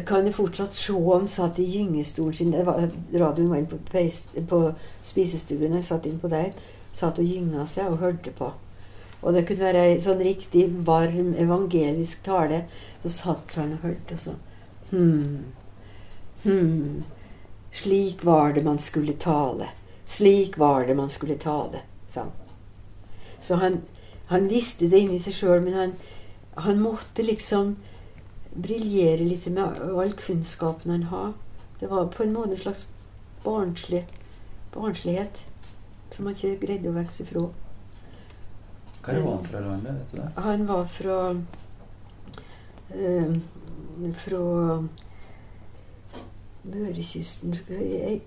[0.06, 3.80] kan jeg fortsatt se han satt i gyngestolen sin var, Radioen var inne på,
[4.50, 4.62] på
[5.04, 5.78] spisestuen.
[5.78, 6.54] Jeg satt inn på der.
[6.96, 8.52] Satt og gynga seg og hørte på.
[9.22, 12.66] Og det kunne være ei sånn riktig varm evangelisk tale.
[13.04, 14.36] Så satt han og hørte, og så
[14.90, 15.44] Hm.
[16.44, 17.04] Hm.
[17.72, 19.70] Slik var det man skulle tale.
[20.06, 22.32] Slik var det man skulle tale, sa han.
[23.40, 23.82] Så han,
[24.26, 25.96] han visste det inni seg sjøl, men han,
[26.56, 27.76] han måtte liksom
[28.56, 31.34] briljere litt med all kunnskapen han har.
[31.80, 32.86] Det var på en måte en slags
[33.44, 34.06] barnslig,
[34.74, 35.46] barnslighet
[36.10, 37.44] som han ikke greide å vokse ifra.
[39.06, 40.00] Hvor var han fra landet?
[40.00, 40.30] vet du det?
[40.48, 41.18] Han var fra
[42.96, 43.36] øh,
[44.16, 44.84] Fra
[46.64, 48.22] Mørekysten Ei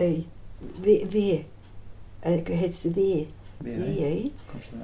[0.00, 0.22] øy
[0.82, 1.06] Ved
[2.56, 3.26] Heter det
[3.64, 4.30] Veøy?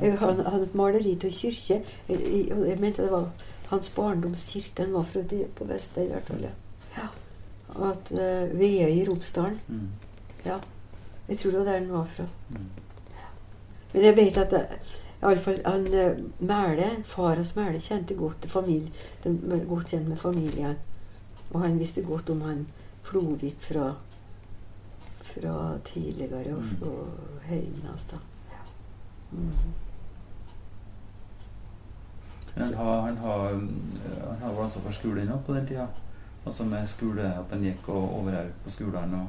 [0.01, 1.83] Han hadde et maleri av kirke.
[2.09, 3.31] Jeg, jeg mente det var
[3.71, 6.47] hans barndomskirke var fra det på Vester, i hvert fall.
[6.97, 7.09] Ja.
[7.91, 9.61] At uh, Veøy i Romsdalen.
[9.69, 9.89] Mm.
[10.45, 10.59] Ja.
[11.29, 12.25] Jeg tror det var der den var fra.
[12.51, 12.71] Mm.
[13.93, 14.67] Men jeg vet at det,
[15.21, 18.93] i alle fall, han uh, Mæle, far hans Mæle kjente godt familie,
[19.25, 20.77] de, godt kjent med familien.
[21.51, 22.67] Og han visste godt om han
[23.03, 23.95] Flovik fra,
[25.23, 27.09] fra tidligere og, fra og
[27.43, 28.05] heimen hans.
[28.05, 28.17] da.
[28.51, 28.63] Ja.
[29.33, 29.53] Mm.
[32.55, 35.87] Han har, han har, han har vært ansvar for skolen på den tida.
[36.47, 39.27] Altså med skole, at han gikk over her på skolen og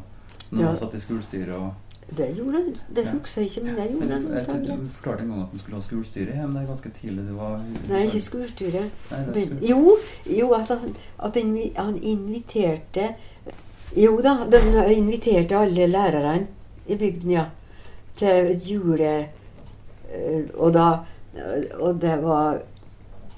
[0.51, 0.67] når ja.
[0.67, 1.73] han satt i skolestyret og
[2.17, 2.75] det gjorde han.
[2.95, 3.11] Det ja.
[3.11, 4.13] husker jeg ikke, men det gjorde.
[4.13, 7.23] Jeg, jeg, du fortalte en gang at du skulle ha skolestyre hjemme er ganske tidlig.
[7.27, 8.81] Det var, Nei, ikke skolestyre.
[9.33, 9.97] Men, jo,
[10.39, 10.77] jo altså,
[11.23, 11.37] at
[11.77, 13.13] han inviterte
[13.95, 16.47] Jo da, han inviterte alle lærerne
[16.87, 17.45] i bygden, ja.
[18.15, 19.15] Til et jule...
[20.11, 20.93] Eh, og da
[21.79, 22.59] Og det var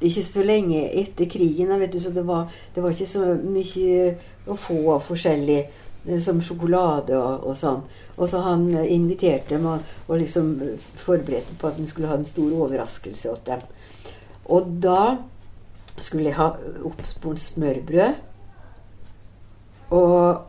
[0.01, 4.15] ikke så lenge etter krigen, vet du, så det var, det var ikke så mye
[4.49, 5.82] å få av forskjellig eh,
[6.19, 7.83] som sjokolade og, og, sånn.
[8.17, 10.53] Og så han eh, inviterte dem og, og liksom
[10.99, 13.63] forberedte på at han skulle ha en stor overraskelse åt dem.
[14.51, 15.17] Og da
[15.97, 16.49] skulle jeg ha
[16.83, 18.19] oppspurt smørbrød.
[19.93, 20.41] Og,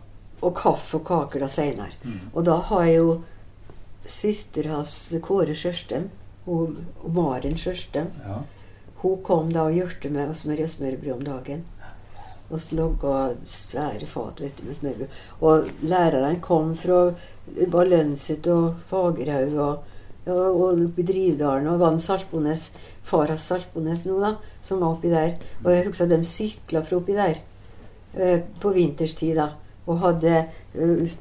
[0.45, 1.93] og kaffe og kaker da seinere.
[2.03, 2.21] Mm.
[2.33, 3.14] Og da har jeg jo
[4.09, 6.11] søster hans Kåre Sjørstem,
[6.47, 6.77] og
[7.12, 8.38] Maren Sjørstem, Ja.
[9.03, 11.64] hun kom da og hjalp meg å smøre smørbrød om dagen.
[12.52, 15.20] Og slogga svære fat vet du, med smørbrød.
[15.40, 17.14] Og lærerne kom fra
[17.88, 19.78] Lønset og Fagerhaug og,
[20.26, 21.70] og, og Drivdalen.
[21.72, 22.68] Og Vann Saltbones,
[23.02, 25.38] Faras Saltbones nå, da, som var oppi der.
[25.64, 27.40] Og jeg husker de sykla fra oppi der
[28.14, 29.50] eh, på vinterstid, da.
[29.88, 31.16] Og hadde eh,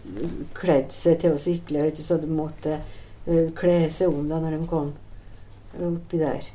[0.55, 4.43] kledd seg til å sykle, vet du, så de måtte eh, kle seg om da
[4.43, 4.93] når de kom
[5.79, 6.51] eh, oppi der.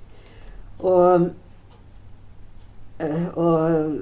[0.78, 1.30] Og
[2.98, 3.92] og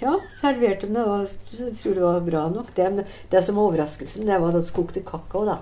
[0.00, 1.04] ja, serverte dem det.
[1.04, 1.26] Og
[1.58, 2.74] jeg tror det var bra nok.
[2.76, 5.56] Det, men det som var overraskelsen, det var at det kokte kakao, da.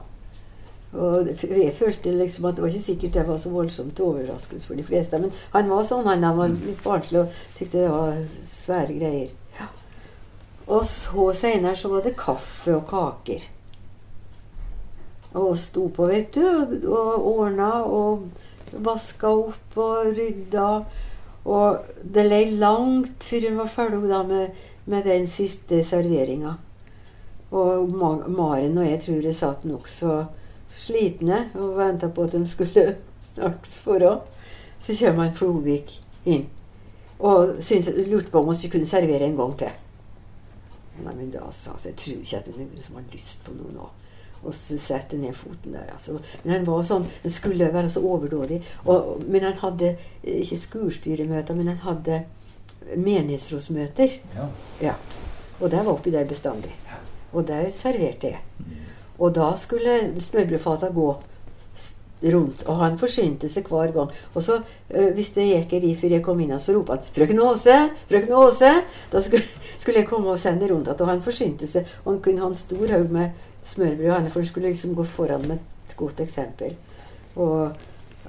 [0.94, 4.78] Og jeg følte liksom at det var ikke sikkert det var så voldsomt overraskelse for
[4.78, 5.18] de fleste.
[5.18, 6.06] Men han var sånn.
[6.06, 9.32] Han, han var litt barnslig og tykte det var svære greier.
[9.58, 9.68] Ja.
[10.68, 13.48] Og så seinere så var det kaffe og kaker.
[15.34, 18.28] Og sto på, vet du, og, og ordna og
[18.84, 20.68] vaska opp og rydda.
[21.44, 26.56] Og det lei langt før hun var ferdig da med, med den siste serveringa.
[27.54, 30.24] Og Maren og jeg tror jeg satt nokså
[30.74, 32.86] slitne og venta på at de skulle
[33.28, 34.16] snart forå.
[34.78, 36.48] Så kommer han Flovik inn
[37.24, 39.70] og synes, lurte på om vi kunne servere en gang til.
[41.04, 43.44] Nei, men da sa jeg jeg tror ikke at det er noen som har lyst
[43.46, 43.86] på noe nå.
[44.44, 45.90] Og sette ned foten der.
[45.92, 46.18] Altså.
[46.42, 48.60] Men han var sånn, han skulle være så overdådig.
[48.84, 52.22] Og, men han hadde ikke skolestyremøter, men han hadde
[52.96, 54.18] menighetsrådsmøter.
[54.36, 54.48] ja.
[54.82, 54.94] Ja.
[55.60, 56.72] Og der var oppi der bestandig.
[57.32, 58.40] Og der serverte jeg.
[59.18, 61.06] Og da skulle smørbrødfata gå
[62.32, 62.64] rundt.
[62.66, 64.10] Og han forsynte seg hver gang.
[64.34, 67.40] Og så, øh, hvis det gikk ei før jeg kom inn, så ropte han 'Frøken
[67.40, 67.90] Aase!
[68.08, 69.44] Frøken Aase!' Da skulle,
[69.78, 71.00] skulle jeg komme og sende rundt igjen.
[71.00, 71.86] Og han forsynte seg.
[72.04, 73.30] Og han kunne ha en stor haug med
[73.64, 76.74] smørbrød, han, for du skulle liksom gå foran med et godt eksempel.
[77.36, 77.70] Og,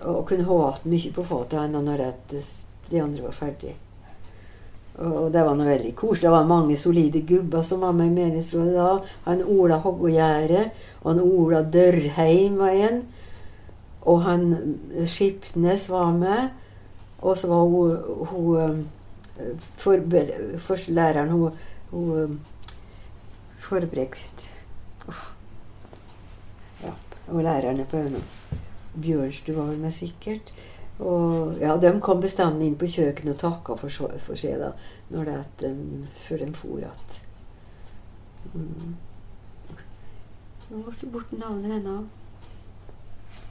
[0.02, 2.44] og kunne håte mye på få til henne når det,
[2.92, 3.76] de andre var ferdige.
[4.96, 6.24] Og det var noe veldig koselig.
[6.24, 8.92] Det var mange solide gubber som var med i menighetsrådet da.
[9.26, 10.70] Han Ola Hoggågjerde,
[11.02, 13.02] og han Ola Dørheim var en.
[14.08, 14.46] Og han
[15.10, 16.50] Skipnes var med.
[17.22, 17.98] Og så var hun,
[18.32, 18.86] hun
[19.76, 20.00] for,
[20.64, 21.52] for, læreren hun,
[21.92, 22.40] hun
[23.66, 23.82] Uff.
[23.82, 24.55] Ja,
[27.28, 28.20] og lærerne på Øynå.
[29.02, 30.54] Bjørnstuen var med sikkert.
[31.00, 34.72] Og ja, de kom bestandig inn på kjøkkenet og takka for, så- for seg da,
[35.10, 37.18] når det at de, før de for igjen.
[38.54, 38.96] Mm.
[40.72, 42.06] Nå ble det borte navnet hennes.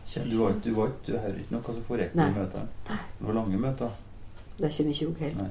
[0.07, 2.69] Kjell, Du, var, ikke- du, var, ikke- du hører ikke noe som foregikk i møtene?
[2.89, 3.91] Det var lange møter.
[4.59, 5.51] Det kommer ikke jeg heller.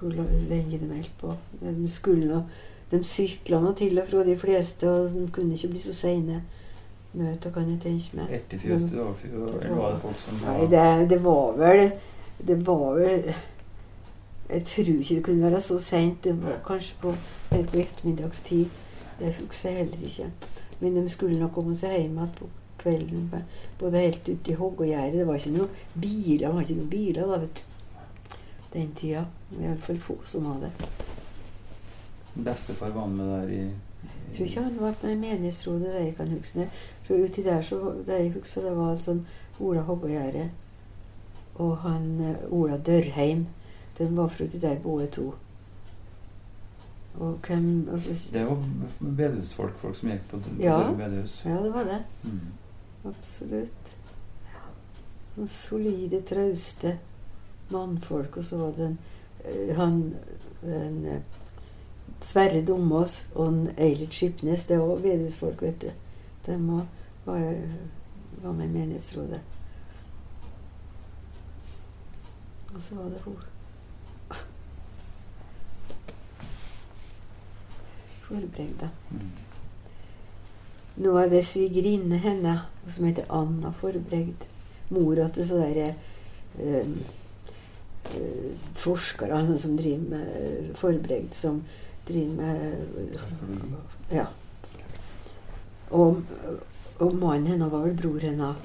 [0.00, 0.10] Hvor
[0.48, 1.36] lenge de holdt på.
[1.60, 2.44] De skulle
[2.90, 6.42] De sykla til og fra de fleste, og de kunne ikke bli så seine.
[7.14, 8.30] Møter, kan jeg tenke meg.
[8.34, 11.92] Etter fjøset, fjøs Eller var det folk som var Nei, det, det var vel
[12.48, 13.28] Det var vel
[14.50, 16.24] Jeg tror ikke det kunne være så seint.
[16.24, 17.14] Det var kanskje på,
[17.52, 18.82] helt på ettermiddagstid.
[19.18, 20.26] Det husker jeg heller ikke.
[20.80, 22.50] Men de skulle nok komme seg hjem igjen på
[22.82, 23.30] kvelden.
[23.80, 25.18] Både helt ute i hoggegjerdet.
[25.18, 26.44] Det var ikke noen biler.
[26.44, 28.36] Det var ikke noen biler da, vet du.
[28.74, 29.24] Den tida.
[29.60, 30.70] Iallfall få som hadde.
[32.34, 33.64] Bestefar var med der i,
[34.34, 36.68] tror ikke han var på menighetsrådet, det jeg kan huske.
[37.10, 39.24] Uti der så det jeg husker, det var sånn
[39.60, 40.50] Ola Hoggegjerde
[41.54, 43.46] og han eh, Ola Dørheim.
[43.98, 45.34] De var fra uti der både to.
[47.14, 48.62] Og hvem altså, Det var
[48.98, 50.92] bedehusfolk, folk som gikk på Ja.
[50.92, 51.42] Bedehus.
[51.44, 52.00] Ja, det var det.
[52.24, 52.40] Mm.
[53.04, 53.96] Absolutt.
[55.36, 56.98] Noen solide, trauste
[57.70, 58.36] mannfolk.
[58.36, 58.98] Og så var det en,
[59.44, 60.14] eh, han
[60.62, 61.22] en, eh,
[62.20, 64.66] Sverre Domås og Eilert Skipnes.
[64.66, 65.90] Det var bedehusfolk, vet du.
[66.46, 66.86] De var,
[68.42, 69.40] var, med i menighetsrådet.
[72.74, 73.36] Og så var det hun
[78.24, 78.88] Forbregda.
[79.10, 79.30] Mm.
[80.96, 82.54] Nå er det svigerinne henne
[82.88, 84.46] som heter Anna Forbregd.
[84.94, 85.94] Mora til så derre
[86.56, 86.96] um,
[88.78, 91.62] forskere som driver med Forbregd, som
[92.08, 93.18] driver med
[94.10, 94.26] Ja.
[95.90, 96.22] Og,
[96.98, 98.56] og mannen hennes var vel bror hennes,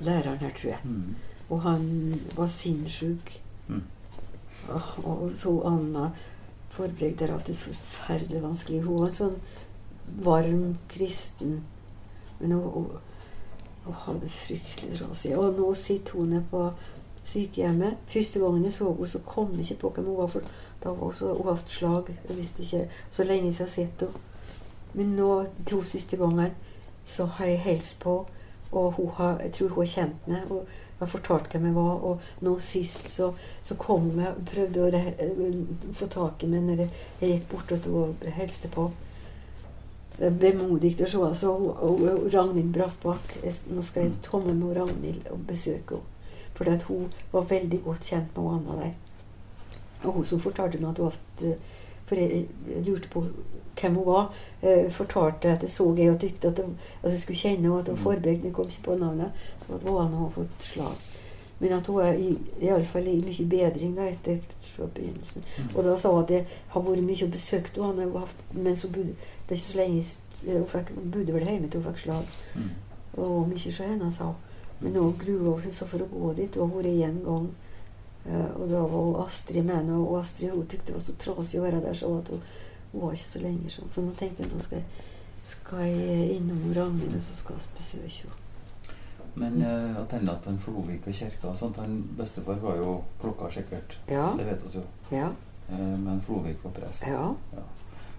[0.00, 0.78] læreren her, tror jeg.
[0.84, 1.14] Mm.
[1.50, 3.42] Og han var sinnssyk.
[3.68, 3.82] Mm.
[4.68, 6.10] Og, og så Anna
[6.70, 9.36] Forbregd har hatt et forferdelig vanskelig Hun var en sånn
[10.26, 11.60] varm kristen.
[12.40, 12.90] Men hun, hun,
[13.86, 15.32] hun hadde fryktelig trasig.
[15.38, 16.66] Og nå sitter hun nede på
[17.26, 18.02] sykehjemmet.
[18.10, 20.32] Første gangen jeg så henne, så kom jeg ikke på hvem hun var.
[20.34, 20.42] For
[20.82, 22.10] da har hun så, hun hatt slag.
[22.28, 24.24] Jeg visste ikke så lenge jeg har sett henne.
[24.96, 26.54] Men nå, de to siste gangene,
[27.04, 28.14] så har jeg hilst på,
[28.72, 30.50] og hun har, jeg tror hun har kjent meg.
[30.50, 30.66] og
[30.98, 32.04] har fortalt hvem jeg var.
[32.08, 36.64] Og nå sist så, så kom jeg og prøvde å re- få tak i meg
[36.66, 38.88] når jeg, gikk bort og hilste på.
[40.16, 41.20] Det er vemodig å se.
[41.20, 43.34] Altså, og, og, Ragnhild Brattbakk
[43.68, 46.12] Nå skal jeg komme med Ragnhild og besøke henne.
[46.56, 48.94] For hun var veldig godt kjent med Anna der.
[50.06, 51.56] Og hun som fortalte meg at hun hadde
[52.06, 53.24] For jeg, jeg lurte på
[53.80, 54.28] hvem hun var.
[54.62, 56.64] Eh, fortalte at jeg så jeg og tykte at, de,
[57.02, 59.32] at jeg skulle kjenne henne, at hun var forberedt, jeg kom ikke på navnet.
[59.66, 60.94] Så at hun hadde fått slag.
[61.58, 65.42] Men at hun er i, i i mye bedring da, etter fra begynnelsen.
[65.58, 65.74] Mm.
[65.74, 68.54] Og da sa hun at jeg har vært mye og besøkt henne, hun har haft-
[68.54, 69.14] mens hun bodde
[69.48, 72.26] Det er ikke så lenge hun fikk, bodde vel hjemme til hun fikk slag.
[72.54, 72.70] Mm.
[73.16, 74.34] Og mye så henne, sa hun.
[74.80, 76.56] Men nå gruer hun seg så for å gå dit.
[76.56, 77.48] Hun har vært én gang.
[78.26, 81.14] Eh, og da var hun Astrid med henne, og Astrid hun tykte det var så
[81.22, 82.40] trasig å være der, så hun,
[82.92, 83.92] hun var ikke så lenge sånn.
[83.92, 84.82] Så nå tenkte jeg nå skal,
[85.46, 88.42] skal jeg innom Ragnhild, og så skal jeg besøke henne.
[89.36, 92.94] Men uh, at han at han Flovik og kirka og sånt han Bestefar var jo
[93.20, 93.98] klokka sikkert.
[94.08, 94.30] Ja.
[94.38, 94.84] Det vet vi jo.
[95.12, 95.26] Ja.
[95.68, 97.04] Eh, men Flovik var prest.
[97.06, 97.34] ja.
[97.52, 97.64] Ja.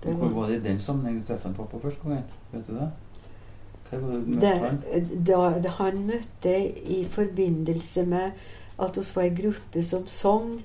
[0.03, 2.23] Det Men Hvor var- var det i den sammenheng du traff pappa første gangen?
[2.51, 2.91] Vet du det?
[3.89, 4.41] Hva var det du møtte?
[5.25, 5.61] Det, han?
[5.63, 6.53] da han møtte
[6.89, 8.31] i forbindelse med
[8.79, 10.63] at vi var en gruppe som sang.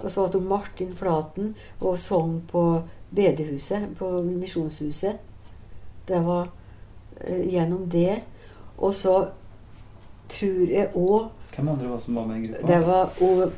[0.00, 2.82] Og så var Martin Flaten og sang på
[3.14, 5.16] bedehuset, på Misjonshuset.
[6.08, 6.50] Det var
[7.20, 8.22] eh, gjennom det.
[8.78, 9.28] Og så
[10.28, 12.66] tror jeg òg Hvem andre var som var med i gruppa?
[12.66, 13.52] Det var og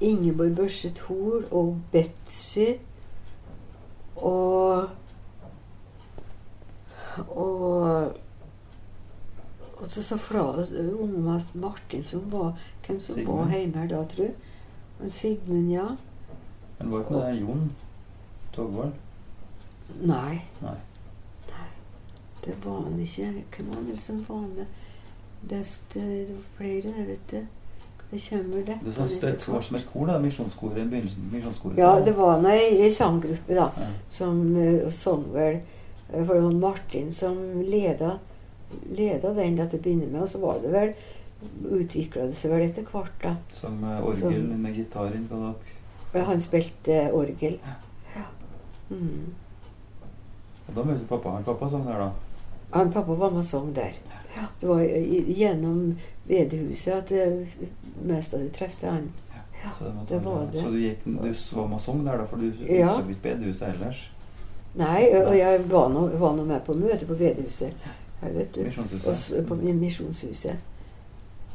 [0.00, 2.72] Ingeborg Børseth Hoel og Betsy
[4.16, 4.88] og
[7.28, 8.12] og
[9.82, 10.62] og så sa Fla-
[10.94, 12.54] unge Martin som var
[12.86, 13.38] Hvem som Sigmund.
[13.38, 14.28] var hjemme her da.
[15.02, 15.88] Og Sigmund, ja.
[16.78, 17.72] Men var ikke der Jon
[18.52, 18.92] Togvold?
[20.00, 20.76] Nei, Nei.
[22.44, 23.32] det var han ikke.
[23.56, 24.66] Hvem var det som var med?
[25.50, 27.46] Det, det, det var flere der, vet du.
[28.12, 30.18] Det kommer Det var sånn støtt var som et kor, da?
[30.20, 30.90] Misjonskoret?
[31.32, 31.78] Misjonskoret.
[31.80, 33.70] Ja, det var nå ei, ei sanggruppe, da.
[33.80, 33.86] Ja.
[34.12, 35.62] som uh, sang vel
[36.12, 38.18] eh, For det var Martin som leda,
[38.96, 40.94] leda den til å begynne med, og så var det vel
[41.80, 43.36] utvikla det seg vel etter hvert, da.
[43.54, 45.40] Som eh, orgel Som- med gitar innpå
[46.12, 46.24] dere.
[46.24, 47.58] Han spilte orgel.
[48.14, 48.24] Ja.
[48.90, 49.32] Mm.
[50.68, 52.10] Og da møtte pappa han pappa sang der, da.
[52.72, 53.92] Han pappa var med og sang der.
[54.36, 54.46] Ja.
[54.60, 55.98] Det var gjennom
[56.28, 57.48] bedehuset at det
[58.04, 59.10] mest av det trefte han.
[59.62, 60.62] Ja, Så det, det var det.
[60.62, 62.24] Så du gikk du var med og sang der, da?
[62.26, 62.94] For du Ja.
[62.96, 64.10] så ikke bedehuset ellers?
[64.74, 67.72] Nei, og jeg var nå med på møte på bedehuset.
[68.22, 68.62] Her, vet du.
[68.64, 69.46] Misjonshuset?
[69.48, 70.56] på Misjonshuset.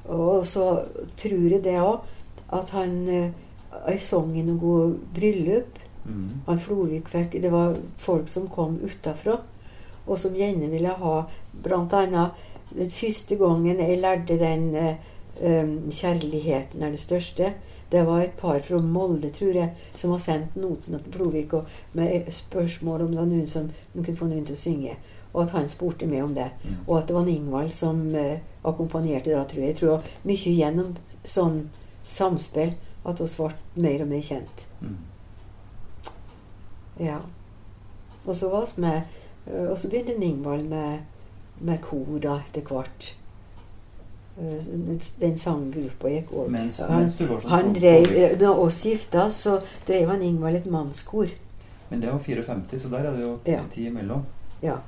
[0.06, 0.84] Og så
[1.18, 2.06] tror jeg det òg,
[2.54, 3.30] at han eh,
[3.88, 5.80] Jeg sang i noe bryllup.
[6.08, 6.30] Mm.
[6.48, 9.42] Han Flovik fikk Det var folk som kom utafra,
[10.08, 11.18] og som gjerne ville ha
[11.64, 12.32] Blant annet
[12.76, 14.76] den første gangen jeg lærte den
[15.42, 17.52] um, 'Kjærligheten er det største'.
[17.92, 21.66] Det var et par fra Molde, tror jeg, som har sendt noten til Flovik og
[21.94, 24.98] med spørsmål om det var noen som de kunne få noen til å synge.
[25.38, 26.48] Og at han spurte meg om det.
[26.64, 26.78] Mm.
[26.88, 29.76] Og at det var Ingvald som eh, akkompagnerte da, tror jeg.
[29.76, 31.60] Jeg tror mye gjennom sånn
[32.08, 32.74] samspill
[33.06, 34.64] at vi ble mer og mer kjent.
[34.82, 34.98] Mm.
[37.06, 37.20] Ja.
[38.26, 39.02] Og så var vi med
[39.46, 41.06] eh, Og så begynte Ingvald med,
[41.60, 43.12] med kor da etter hvert.
[44.42, 44.66] Eh,
[45.22, 46.50] Den sanggruppa gikk over.
[46.58, 50.72] Mens, han, mens sånn han drev, eh, Da oss gifta, så drev han Ingvald et
[50.72, 51.30] mannskor.
[51.90, 53.62] Men det var 54, så der er det jo Ja.
[53.72, 54.26] ti imellom.
[54.62, 54.80] Ja.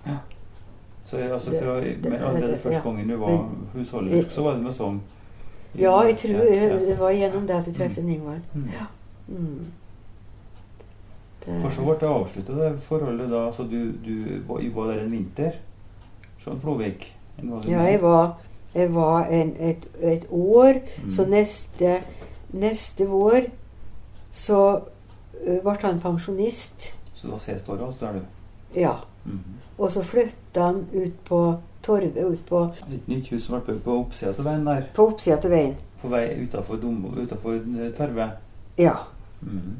[1.09, 2.83] Så altså fra, allerede første ja.
[2.83, 4.99] gangen du var husholdersk, så var det med sånn
[5.77, 6.79] ja, jeg tror Ja, ja.
[6.85, 8.41] det var gjennom det at jeg trefte Ingvald.
[8.53, 8.69] Mm.
[9.27, 9.65] Mm.
[11.61, 13.43] For så ble det avslutta, det forholdet da.
[13.53, 15.59] Så du, du var, var der en vinter?
[16.43, 17.05] Sånn Flovik?
[17.69, 18.33] Ja, jeg var,
[18.73, 20.81] jeg var en, et, et år.
[21.03, 21.11] Mm.
[21.15, 21.99] Så neste,
[22.51, 23.49] neste vår
[24.31, 24.59] så
[25.39, 26.91] ble han pensjonist.
[27.13, 28.21] Så det var siste året da der du?
[28.77, 28.97] Ja.
[29.25, 29.57] Mhm.
[29.79, 31.41] Og så flytta han ut på
[31.81, 34.89] torvet, ut på, Et nytt hus som ble bygd på oppsida av veien der.
[34.93, 35.75] på oppsida av veien.
[36.01, 36.81] På vei utafor
[37.97, 38.31] Tarve.
[38.77, 38.95] Ja.
[39.41, 39.79] Mm.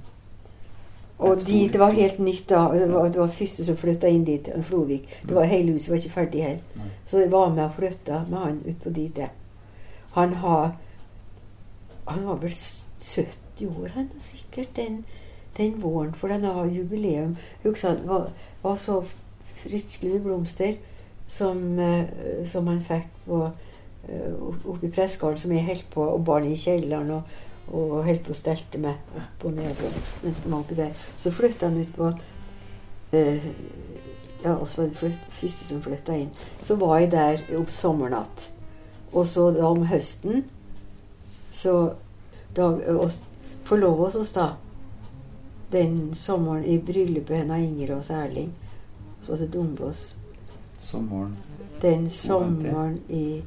[1.19, 2.69] Og dit, det var helt nytt da.
[2.73, 5.09] Det var, det var første som flytta inn dit, en Flovik.
[5.27, 6.91] Det var Hele huset var ikke ferdig heller.
[7.05, 9.19] Så jeg var med og flytta med han ut på dit.
[10.15, 10.71] Han har
[12.07, 12.53] Han var vel
[12.99, 15.05] 70 år, han er sikkert, den,
[15.57, 16.13] den våren.
[16.13, 17.35] For han har jubileum.
[17.63, 18.31] Husker han var,
[18.63, 19.03] var så
[19.63, 20.79] fryktelig mye blomster
[21.27, 23.43] som, eh, som han fikk på
[24.09, 27.11] eh, oppe i pressegården, som jeg holdt på, og barn i kjelleren.
[27.19, 30.93] og og holdt på å stelte med opp og ned og sånn var oppi der.
[31.17, 32.07] Så flytta han ut på
[33.13, 33.49] eh,
[34.39, 36.29] Ja, oss var det første som flytta inn.
[36.63, 38.47] Så var jeg der opp sommernatt.
[39.11, 40.45] Og så da om høsten
[41.51, 41.73] så
[42.55, 43.11] da, og
[43.67, 44.53] Forlova oss da
[45.73, 48.53] den sommeren i bryllupet hennes Inger og Erling.
[49.21, 50.15] Så til Dombås.
[50.79, 51.37] Sommeren
[51.81, 53.41] Den sommeren i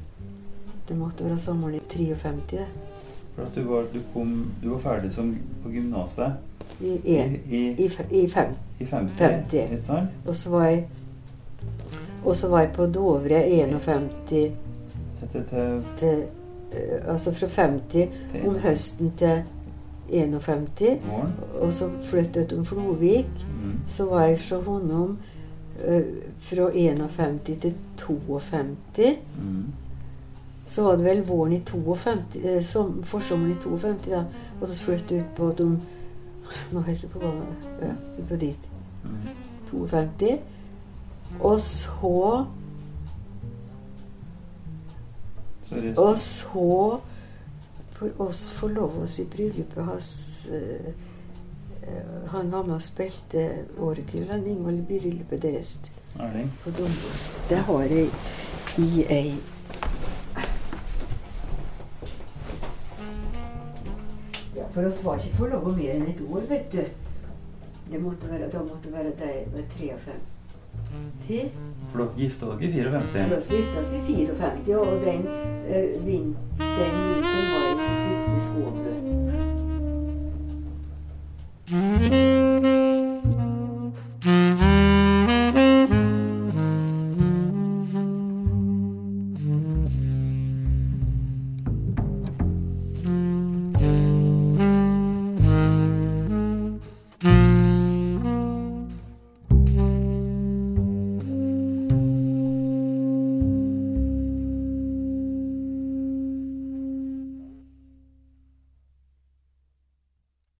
[0.87, 2.59] Det måtte være sommeren i 53.
[3.35, 6.33] For at du var, du kom, du var ferdig som på gymnaset
[6.81, 7.17] I, i,
[7.49, 8.51] i, i, i fem.
[8.79, 9.53] i 50, 50.
[9.53, 10.09] ikke sant?
[10.27, 10.87] Og så var jeg
[12.25, 14.51] Og så var jeg på Dovre 51 til,
[15.99, 16.23] til,
[16.71, 19.41] eh, Altså fra 50 til om høsten til
[20.09, 20.69] 51.
[20.79, 21.33] våren.
[21.61, 23.25] Og så flyttet hun Flovik.
[23.63, 23.79] Mm.
[23.87, 25.17] Så var jeg fra Honum
[26.39, 29.17] fra 51 til 52.
[29.37, 29.65] Mm.
[30.65, 34.23] Så var det vel våren i 52, eh, som, forsommeren i 52, da.
[34.61, 35.79] Og så flyttet ut på de
[36.71, 37.93] Nå holder jeg på å gå ja,
[38.29, 38.65] på dit.
[39.03, 39.29] Mm.
[39.71, 40.33] 52.
[41.39, 42.45] Og så
[45.69, 45.97] Seriøst?
[45.97, 46.99] Og så
[47.93, 50.09] For oss forlova oss i bryllupet hans
[50.51, 50.93] eh, eh,
[52.33, 55.77] Han var med og spilte orgel, han Ingvald, i deres
[56.19, 56.51] Erling.
[56.63, 57.31] på Dombås.
[57.49, 58.09] Det har jeg
[58.77, 59.35] i ei
[64.55, 66.83] Ja, for oss var ikke for lov å mer enn et år, vet du.
[67.91, 70.21] Det måtte være, da måtte være der fem
[71.27, 71.49] 53.
[71.91, 73.25] For dere gifta dere i 54?
[73.49, 79.22] Vi gifta oss i 54, og den, uh, vin, den vinteren var jeg på
[81.73, 82.82] Mm-hmm.